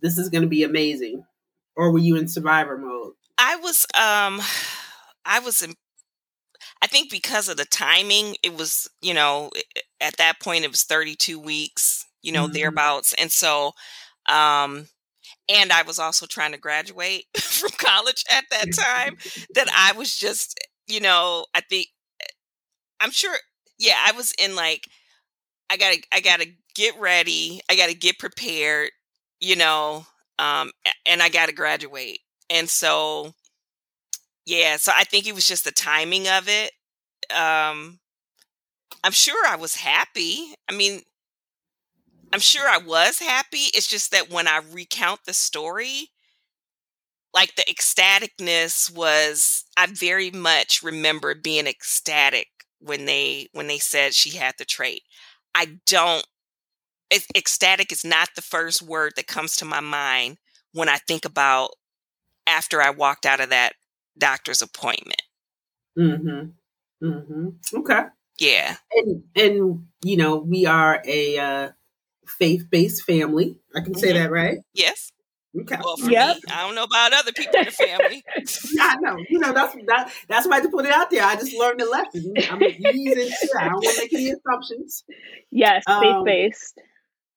this 0.00 0.18
is 0.18 0.28
going 0.28 0.42
to 0.42 0.48
be 0.48 0.62
amazing? 0.62 1.24
Or 1.76 1.90
were 1.90 1.98
you 1.98 2.16
in 2.16 2.28
survivor 2.28 2.78
mode? 2.78 3.14
I 3.38 3.56
was 3.56 3.86
um 3.94 4.40
I 5.24 5.40
was 5.40 5.62
in 5.62 5.74
I 6.84 6.86
think 6.86 7.10
because 7.10 7.48
of 7.48 7.56
the 7.56 7.64
timing, 7.64 8.36
it 8.42 8.58
was, 8.58 8.86
you 9.00 9.14
know, 9.14 9.48
at 10.02 10.18
that 10.18 10.38
point 10.38 10.66
it 10.66 10.70
was 10.70 10.82
32 10.82 11.38
weeks, 11.38 12.04
you 12.22 12.30
know, 12.30 12.44
mm-hmm. 12.44 12.52
thereabouts. 12.52 13.14
And 13.14 13.32
so, 13.32 13.68
um, 14.28 14.88
and 15.48 15.72
I 15.72 15.80
was 15.80 15.98
also 15.98 16.26
trying 16.26 16.52
to 16.52 16.58
graduate 16.58 17.24
from 17.38 17.70
college 17.78 18.22
at 18.30 18.44
that 18.50 18.74
time 18.74 19.16
that 19.54 19.68
I 19.74 19.96
was 19.96 20.14
just, 20.14 20.60
you 20.86 21.00
know, 21.00 21.46
I 21.54 21.62
think 21.62 21.86
I'm 23.00 23.10
sure 23.10 23.34
yeah, 23.78 23.96
I 24.06 24.12
was 24.12 24.34
in 24.38 24.54
like 24.54 24.86
I 25.70 25.78
got 25.78 25.94
to 25.94 26.02
I 26.12 26.20
got 26.20 26.40
to 26.40 26.50
get 26.74 27.00
ready, 27.00 27.62
I 27.70 27.76
got 27.76 27.88
to 27.88 27.94
get 27.94 28.18
prepared, 28.18 28.90
you 29.40 29.56
know, 29.56 30.04
um 30.38 30.70
and 31.06 31.22
I 31.22 31.30
got 31.30 31.48
to 31.48 31.54
graduate. 31.54 32.20
And 32.50 32.68
so 32.68 33.32
yeah, 34.46 34.76
so 34.76 34.92
I 34.94 35.04
think 35.04 35.26
it 35.26 35.34
was 35.34 35.46
just 35.48 35.64
the 35.64 35.72
timing 35.72 36.28
of 36.28 36.48
it. 36.48 36.72
Um 37.34 38.00
I'm 39.02 39.12
sure 39.12 39.46
I 39.46 39.56
was 39.56 39.76
happy. 39.76 40.54
I 40.68 40.74
mean, 40.74 41.02
I'm 42.32 42.40
sure 42.40 42.68
I 42.68 42.76
was 42.78 43.18
happy. 43.20 43.70
It's 43.72 43.86
just 43.86 44.10
that 44.10 44.28
when 44.30 44.46
I 44.48 44.58
recount 44.58 45.20
the 45.24 45.32
story, 45.32 46.10
like 47.32 47.54
the 47.56 47.64
ecstaticness 47.68 48.94
was 48.94 49.64
I 49.76 49.86
very 49.86 50.30
much 50.30 50.82
remember 50.82 51.34
being 51.34 51.66
ecstatic 51.66 52.48
when 52.80 53.06
they 53.06 53.48
when 53.52 53.66
they 53.66 53.78
said 53.78 54.14
she 54.14 54.36
had 54.36 54.54
the 54.58 54.64
trait. 54.64 55.02
I 55.54 55.78
don't 55.86 56.24
ecstatic 57.36 57.92
is 57.92 58.04
not 58.04 58.30
the 58.34 58.42
first 58.42 58.82
word 58.82 59.12
that 59.16 59.26
comes 59.26 59.56
to 59.56 59.64
my 59.64 59.80
mind 59.80 60.38
when 60.72 60.88
I 60.88 60.96
think 60.98 61.24
about 61.24 61.70
after 62.46 62.82
I 62.82 62.90
walked 62.90 63.26
out 63.26 63.40
of 63.40 63.50
that 63.50 63.74
doctor's 64.18 64.62
appointment. 64.62 65.22
Mhm. 65.98 66.52
Mhm. 67.02 67.54
Okay. 67.74 68.02
Yeah. 68.38 68.76
And 68.92 69.24
and 69.34 69.86
you 70.02 70.16
know, 70.16 70.36
we 70.36 70.66
are 70.66 71.02
a 71.06 71.38
uh 71.38 71.68
faith 72.26 72.64
based 72.70 73.04
family. 73.04 73.58
I 73.74 73.80
can 73.80 73.94
say 73.94 74.08
mm-hmm. 74.08 74.18
that, 74.18 74.30
right? 74.30 74.58
Yes. 74.72 75.12
Okay. 75.60 75.76
Well, 75.82 75.96
for 75.96 76.10
yep. 76.10 76.36
me, 76.36 76.42
I 76.52 76.66
don't 76.66 76.74
know 76.74 76.82
about 76.82 77.12
other 77.12 77.30
people 77.32 77.60
in 77.60 77.66
the 77.66 77.70
family. 77.70 78.24
I 78.80 78.96
know. 78.96 79.16
You 79.28 79.38
know, 79.38 79.52
that's 79.52 79.74
that, 79.86 80.12
that's 80.28 80.48
why 80.48 80.60
to 80.60 80.68
put 80.68 80.84
it 80.84 80.90
out 80.90 81.10
there. 81.10 81.24
I 81.24 81.36
just 81.36 81.56
learned 81.56 81.78
the 81.78 81.84
lesson. 81.84 82.34
I'm 82.50 82.60
using 82.60 83.32
I 83.58 83.68
don't 83.68 83.74
want 83.74 83.96
to 83.96 84.02
make 84.02 84.14
any 84.14 84.30
assumptions. 84.30 85.04
Yes, 85.52 85.84
faith 85.86 86.24
based. 86.24 86.80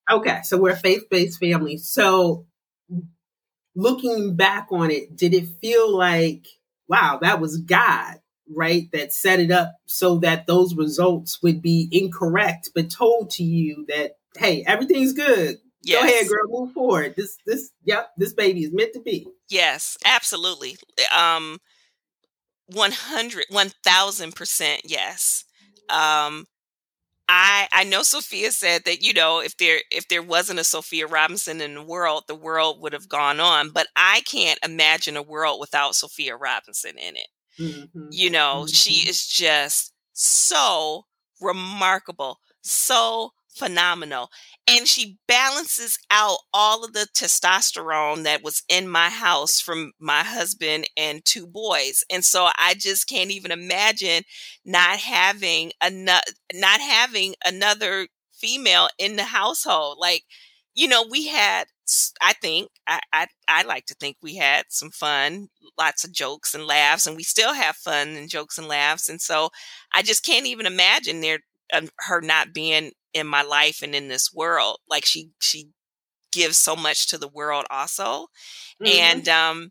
Um, 0.10 0.20
okay, 0.20 0.40
so 0.44 0.58
we're 0.58 0.72
a 0.72 0.76
faith 0.76 1.04
based 1.12 1.40
family. 1.40 1.78
So, 1.78 2.48
looking 3.76 4.36
back 4.36 4.68
on 4.72 4.90
it, 4.90 5.16
did 5.16 5.36
it 5.36 5.48
feel 5.62 5.96
like, 5.96 6.48
wow, 6.88 7.19
that 7.21 7.39
was 7.39 7.58
God, 7.58 8.15
right? 8.56 8.89
That 8.93 9.13
set 9.13 9.39
it 9.39 9.52
up 9.52 9.73
so 9.86 10.17
that 10.19 10.47
those 10.47 10.76
results 10.76 11.41
would 11.41 11.62
be 11.62 11.89
incorrect, 11.91 12.69
but 12.73 12.89
told 12.89 13.30
to 13.32 13.43
you 13.43 13.86
that 13.88 14.13
hey, 14.38 14.63
everything's 14.65 15.13
good. 15.13 15.58
Yes. 15.84 16.02
Go 16.02 16.08
ahead, 16.08 16.28
girl, 16.28 16.65
move 16.65 16.73
forward. 16.73 17.15
This 17.15 17.38
this 17.45 17.71
yep, 17.84 18.10
this 18.17 18.34
baby 18.34 18.63
is 18.63 18.73
meant 18.73 18.93
to 18.93 19.02
be. 19.02 19.28
Yes, 19.50 19.97
absolutely. 20.06 20.78
Um 21.15 21.60
100 22.67 23.45
1000% 23.52 24.80
yes. 24.84 25.45
Um 25.89 26.45
I 27.30 27.68
I 27.72 27.84
know 27.84 28.04
Sofia 28.04 28.52
said 28.52 28.84
that 28.86 29.02
you 29.02 29.13
know 29.13 29.40
if 29.40 29.58
there 29.58 29.80
if 29.92 30.08
there 30.08 30.24
wasn't 30.24 30.60
a 30.60 30.63
Sofia 30.63 31.08
Robinson 31.08 31.62
in 31.62 31.76
the 31.76 31.84
world, 31.84 32.24
the 32.28 32.36
world 32.36 32.82
would 32.82 32.94
have 32.94 33.10
gone 33.10 33.40
on. 33.40 33.70
But 33.70 33.88
I 33.96 34.22
can't 34.22 34.60
imagine 34.63 35.18
a 35.18 35.22
world 35.22 35.60
without 35.60 35.96
Sofia 35.96 36.36
Robinson 36.36 36.98
in 36.98 37.16
it. 37.16 37.28
Mm-hmm. 37.60 38.08
You 38.12 38.30
know, 38.30 38.63
mm-hmm. 38.63 38.68
she 38.68 39.10
is 39.10 39.26
just 39.26 39.94
so 40.13 41.06
remarkable, 41.42 42.40
so 42.62 43.32
phenomenal. 43.50 44.30
And 44.69 44.86
she 44.86 45.17
balances 45.30 45.97
out 46.12 46.39
all 46.53 46.84
of 46.84 46.91
the 46.91 47.08
testosterone 47.15 48.23
that 48.23 48.43
was 48.43 48.63
in 48.67 48.89
my 48.89 49.10
house 49.10 49.62
from 49.62 49.93
my 49.97 50.23
husband 50.23 50.89
and 50.97 51.23
two 51.23 51.47
boys. 51.47 52.03
And 52.12 52.25
so 52.25 52.49
I 52.58 52.73
just 52.73 53.08
can't 53.08 53.32
even 53.32 53.51
imagine 53.51 54.23
not 54.65 54.99
having 54.99 55.71
another 55.82 56.19
not 56.53 56.82
having 56.82 57.36
another 57.45 58.08
female 58.34 58.89
in 58.99 59.15
the 59.15 59.23
household. 59.23 59.99
Like, 60.01 60.23
you 60.75 60.88
know, 60.89 61.06
we 61.10 61.27
had 61.27 61.67
I 62.21 62.34
think 62.34 62.69
I, 62.88 62.99
I 63.13 63.27
I 63.47 63.63
like 63.63 63.86
to 63.88 63.93
think 63.95 64.17
we 64.21 64.36
had 64.36 64.65
some 64.69 64.91
fun, 64.91 65.47
lots 65.77 66.03
of 66.03 66.12
jokes 66.12 66.53
and 66.53 66.65
laughs, 66.67 67.08
and 67.08 67.15
we 67.15 67.23
still 67.23 67.53
have 67.53 67.77
fun 67.77 68.10
and 68.10 68.30
jokes 68.30 68.58
and 68.58 68.67
laughs. 68.67 69.08
And 69.10 69.21
so 69.21 69.49
I 69.93 70.01
just 70.01 70.25
can't 70.25 70.45
even 70.45 70.65
imagine 70.65 71.21
there 71.21 71.39
um, 71.73 71.89
her 71.99 72.21
not 72.21 72.53
being 72.53 72.91
in 73.13 73.28
my 73.28 73.41
life 73.43 73.82
and 73.82 73.96
in 73.96 74.08
this 74.08 74.34
world. 74.34 74.80
Like 74.89 75.06
she 75.06 75.32
she 75.39 75.70
gives 76.32 76.58
so 76.58 76.76
much 76.76 77.08
to 77.10 77.17
the 77.17 77.28
world 77.28 77.65
also, 77.70 78.28
mm-hmm. 78.82 78.88
and 78.88 79.30
um 79.30 79.70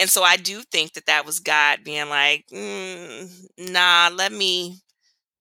and 0.00 0.10
so 0.10 0.22
I 0.22 0.36
do 0.36 0.62
think 0.62 0.94
that 0.94 1.06
that 1.06 1.26
was 1.26 1.38
God 1.40 1.80
being 1.84 2.08
like, 2.08 2.46
mm, 2.52 3.30
nah, 3.58 4.10
let 4.14 4.32
me 4.32 4.80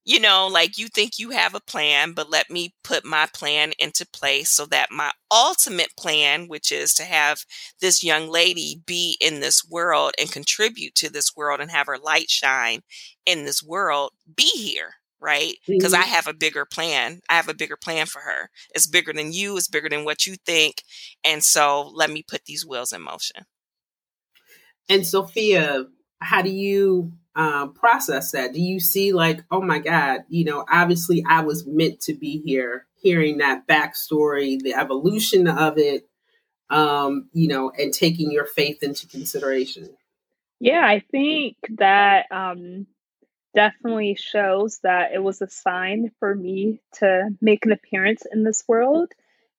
you 0.06 0.20
know, 0.20 0.48
like 0.48 0.78
you 0.78 0.88
think 0.90 1.18
you 1.18 1.30
have 1.30 1.56
a 1.56 1.62
plan, 1.62 2.12
but 2.14 2.30
let 2.30 2.50
me 2.50 2.74
put 2.84 3.06
my 3.06 3.28
plan 3.34 3.72
into 3.80 4.06
place 4.06 4.50
so 4.50 4.66
that 4.66 4.92
my 4.92 5.12
ultimate 5.32 5.92
plan, 5.98 6.48
which 6.48 6.72
is 6.72 6.94
to 6.96 7.04
have 7.04 7.46
this 7.82 8.04
young 8.04 8.28
lady 8.30 8.82
be 8.86 9.18
in 9.22 9.40
this 9.40 9.64
world 9.70 10.14
and 10.20 10.32
contribute 10.32 10.96
to 10.96 11.10
this 11.10 11.36
world 11.36 11.62
and 11.62 11.72
have 11.72 11.88
her 11.88 11.98
light 11.98 12.30
shine 12.30 12.82
in 13.26 13.46
this 13.46 13.64
world, 13.64 14.12
be 14.36 14.50
here 14.56 14.96
right? 15.24 15.56
Because 15.66 15.94
mm-hmm. 15.94 16.04
I 16.04 16.06
have 16.06 16.28
a 16.28 16.34
bigger 16.34 16.66
plan. 16.66 17.22
I 17.30 17.36
have 17.36 17.48
a 17.48 17.54
bigger 17.54 17.78
plan 17.78 18.06
for 18.06 18.20
her. 18.20 18.50
It's 18.76 18.86
bigger 18.86 19.14
than 19.14 19.32
you, 19.32 19.56
it's 19.56 19.70
bigger 19.70 19.90
than 19.90 20.04
what 20.04 20.28
you 20.28 20.36
think. 20.46 20.84
And 21.24 21.42
so 21.42 21.90
let 21.94 22.12
me 22.12 22.24
put 22.28 22.46
these 22.46 22.66
wheels 22.66 22.92
in 22.92 23.02
motion. 23.02 23.46
And 24.90 25.08
Sofia, 25.08 25.86
how 26.20 26.42
do 26.42 26.50
you 26.50 27.14
uh, 27.36 27.68
process 27.68 28.32
that? 28.32 28.54
Do 28.54 28.62
you 28.62 28.82
see, 28.82 29.14
like, 29.14 29.44
oh 29.50 29.62
my 29.62 29.80
God, 29.80 30.22
you 30.28 30.44
know, 30.44 30.66
obviously 30.70 31.24
I 31.28 31.42
was 31.42 31.66
meant 31.66 32.02
to 32.02 32.14
be 32.14 32.42
here, 32.46 32.86
hearing 33.02 33.38
that 33.38 33.66
backstory, 33.66 34.60
the 34.60 34.74
evolution 34.74 35.48
of 35.48 35.78
it, 35.78 36.08
um, 36.70 37.30
you 37.32 37.48
know, 37.48 37.72
and 37.78 37.94
taking 37.94 38.32
your 38.32 38.46
faith 38.46 38.84
into 38.84 39.08
consideration? 39.08 39.90
Yeah, 40.60 40.86
I 40.86 41.04
think 41.12 41.58
that 41.78 42.26
um, 42.32 42.88
definitely 43.54 44.16
shows 44.16 44.80
that 44.84 45.14
it 45.14 45.24
was 45.24 45.42
a 45.42 45.50
sign 45.50 46.12
for 46.20 46.34
me 46.34 46.82
to 46.94 47.30
make 47.42 47.66
an 47.66 47.72
appearance 47.72 48.24
in 48.32 48.44
this 48.44 48.64
world. 48.68 49.12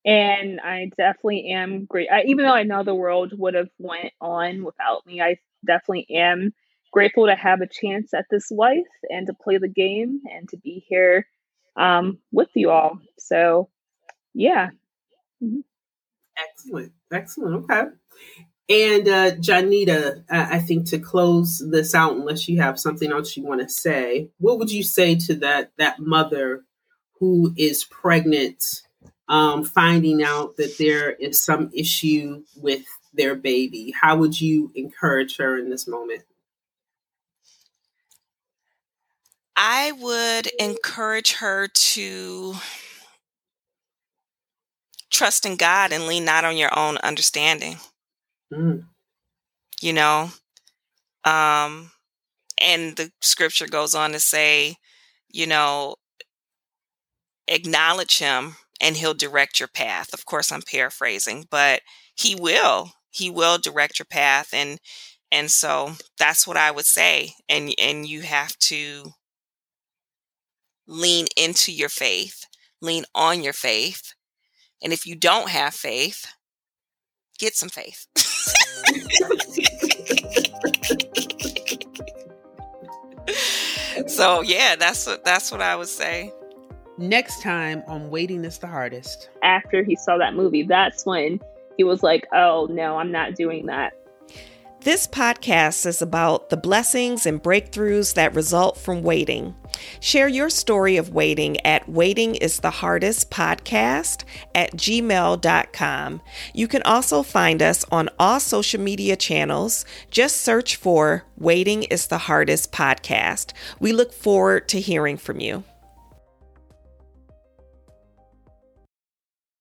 And 0.06 0.60
i 0.60 0.90
definitely 0.98 1.50
am 1.50 1.86
great 1.86 2.08
I, 2.12 2.24
even 2.24 2.44
though 2.44 2.52
i 2.52 2.62
know 2.62 2.82
the 2.82 2.94
world 2.94 3.32
would 3.38 3.54
have 3.54 3.70
went 3.78 4.12
on 4.20 4.62
without 4.62 5.06
me 5.06 5.22
i 5.22 5.38
definitely 5.64 6.06
am 6.10 6.52
grateful 6.94 7.26
to 7.26 7.34
have 7.34 7.60
a 7.60 7.66
chance 7.66 8.14
at 8.14 8.26
this 8.30 8.52
life 8.52 8.86
and 9.10 9.26
to 9.26 9.34
play 9.34 9.58
the 9.58 9.68
game 9.68 10.20
and 10.30 10.48
to 10.48 10.56
be 10.56 10.84
here 10.88 11.26
um, 11.76 12.18
with 12.30 12.50
you 12.54 12.70
all. 12.70 12.98
So 13.18 13.68
yeah. 14.32 14.70
Mm-hmm. 15.42 15.60
excellent. 16.38 16.92
Excellent. 17.12 17.64
Okay 17.64 17.90
and 18.68 19.06
uh, 19.08 19.30
Johnita, 19.32 20.24
I 20.30 20.58
think 20.58 20.86
to 20.86 20.98
close 20.98 21.62
this 21.70 21.94
out, 21.94 22.16
unless 22.16 22.48
you 22.48 22.60
have 22.62 22.80
something 22.80 23.12
else 23.12 23.36
you 23.36 23.44
want 23.44 23.60
to 23.60 23.68
say, 23.68 24.30
what 24.38 24.58
would 24.58 24.70
you 24.70 24.82
say 24.82 25.16
to 25.16 25.34
that 25.36 25.72
that 25.76 25.98
mother 25.98 26.64
who 27.20 27.52
is 27.58 27.84
pregnant, 27.84 28.82
um, 29.28 29.64
finding 29.64 30.22
out 30.22 30.56
that 30.56 30.78
there 30.78 31.10
is 31.10 31.42
some 31.42 31.70
issue 31.74 32.42
with 32.56 32.84
their 33.12 33.34
baby? 33.34 33.92
How 34.00 34.16
would 34.16 34.40
you 34.40 34.72
encourage 34.74 35.36
her 35.36 35.58
in 35.58 35.68
this 35.68 35.86
moment? 35.86 36.22
I 39.56 39.92
would 39.92 40.48
encourage 40.58 41.34
her 41.34 41.68
to 41.68 42.54
trust 45.10 45.44
in 45.44 45.56
God 45.56 45.92
and 45.92 46.06
lean 46.06 46.24
not 46.24 46.44
on 46.44 46.56
your 46.56 46.76
own 46.76 46.96
understanding. 46.98 47.76
Mm. 48.54 48.84
You 49.80 49.92
know, 49.92 50.30
um, 51.24 51.92
and 52.60 52.96
the 52.96 53.12
scripture 53.22 53.66
goes 53.66 53.94
on 53.94 54.12
to 54.12 54.20
say, 54.20 54.76
you 55.30 55.46
know, 55.46 55.96
acknowledge 57.48 58.18
him 58.18 58.56
and 58.80 58.96
he'll 58.96 59.14
direct 59.14 59.60
your 59.60 59.68
path. 59.68 60.12
Of 60.12 60.24
course, 60.26 60.52
I'm 60.52 60.62
paraphrasing, 60.62 61.46
but 61.50 61.82
he 62.14 62.34
will. 62.34 62.92
He 63.10 63.30
will 63.30 63.58
direct 63.58 63.98
your 63.98 64.06
path 64.06 64.50
and 64.52 64.78
and 65.32 65.50
so 65.50 65.94
that's 66.18 66.46
what 66.46 66.56
I 66.56 66.70
would 66.70 66.86
say. 66.86 67.34
And 67.48 67.74
and 67.78 68.06
you 68.06 68.22
have 68.22 68.58
to 68.60 69.12
lean 70.86 71.26
into 71.36 71.72
your 71.72 71.88
faith, 71.88 72.46
lean 72.80 73.04
on 73.14 73.42
your 73.42 73.52
faith. 73.52 74.14
And 74.82 74.92
if 74.92 75.06
you 75.06 75.16
don't 75.16 75.50
have 75.50 75.74
faith, 75.74 76.26
get 77.38 77.54
some 77.54 77.68
faith. 77.70 78.06
So 84.06 84.42
yeah, 84.42 84.76
that's 84.76 85.06
what 85.06 85.24
that's 85.24 85.50
what 85.50 85.60
I 85.60 85.76
would 85.76 85.88
say. 85.88 86.32
Next 86.98 87.42
time 87.42 87.82
on 87.88 88.10
Waiting 88.10 88.44
is 88.44 88.58
the 88.58 88.66
Hardest. 88.66 89.28
After 89.42 89.82
he 89.82 89.96
saw 89.96 90.18
that 90.18 90.34
movie, 90.34 90.62
that's 90.62 91.04
when 91.04 91.40
he 91.76 91.84
was 91.84 92.02
like, 92.02 92.26
"Oh 92.32 92.68
no, 92.70 92.96
I'm 92.96 93.10
not 93.10 93.34
doing 93.34 93.66
that." 93.66 93.94
This 94.80 95.06
podcast 95.06 95.86
is 95.86 96.02
about 96.02 96.50
the 96.50 96.56
blessings 96.56 97.26
and 97.26 97.42
breakthroughs 97.42 98.14
that 98.14 98.34
result 98.34 98.76
from 98.76 99.02
waiting. 99.02 99.54
Share 100.00 100.28
your 100.28 100.50
story 100.50 100.96
of 100.96 101.10
waiting 101.10 101.60
at 101.64 101.88
Waiting 101.88 102.34
is 102.34 102.60
the 102.60 102.70
Hardest 102.70 103.30
podcast 103.30 104.24
at 104.54 104.72
gmail.com. 104.72 106.20
You 106.52 106.68
can 106.68 106.82
also 106.82 107.22
find 107.22 107.62
us 107.62 107.84
on 107.90 108.08
all 108.18 108.40
social 108.40 108.80
media 108.80 109.16
channels. 109.16 109.84
Just 110.10 110.36
search 110.36 110.76
for 110.76 111.24
Waiting 111.36 111.84
is 111.84 112.06
the 112.06 112.18
Hardest 112.18 112.72
podcast. 112.72 113.52
We 113.80 113.92
look 113.92 114.12
forward 114.12 114.68
to 114.68 114.80
hearing 114.80 115.16
from 115.16 115.40
you. 115.40 115.64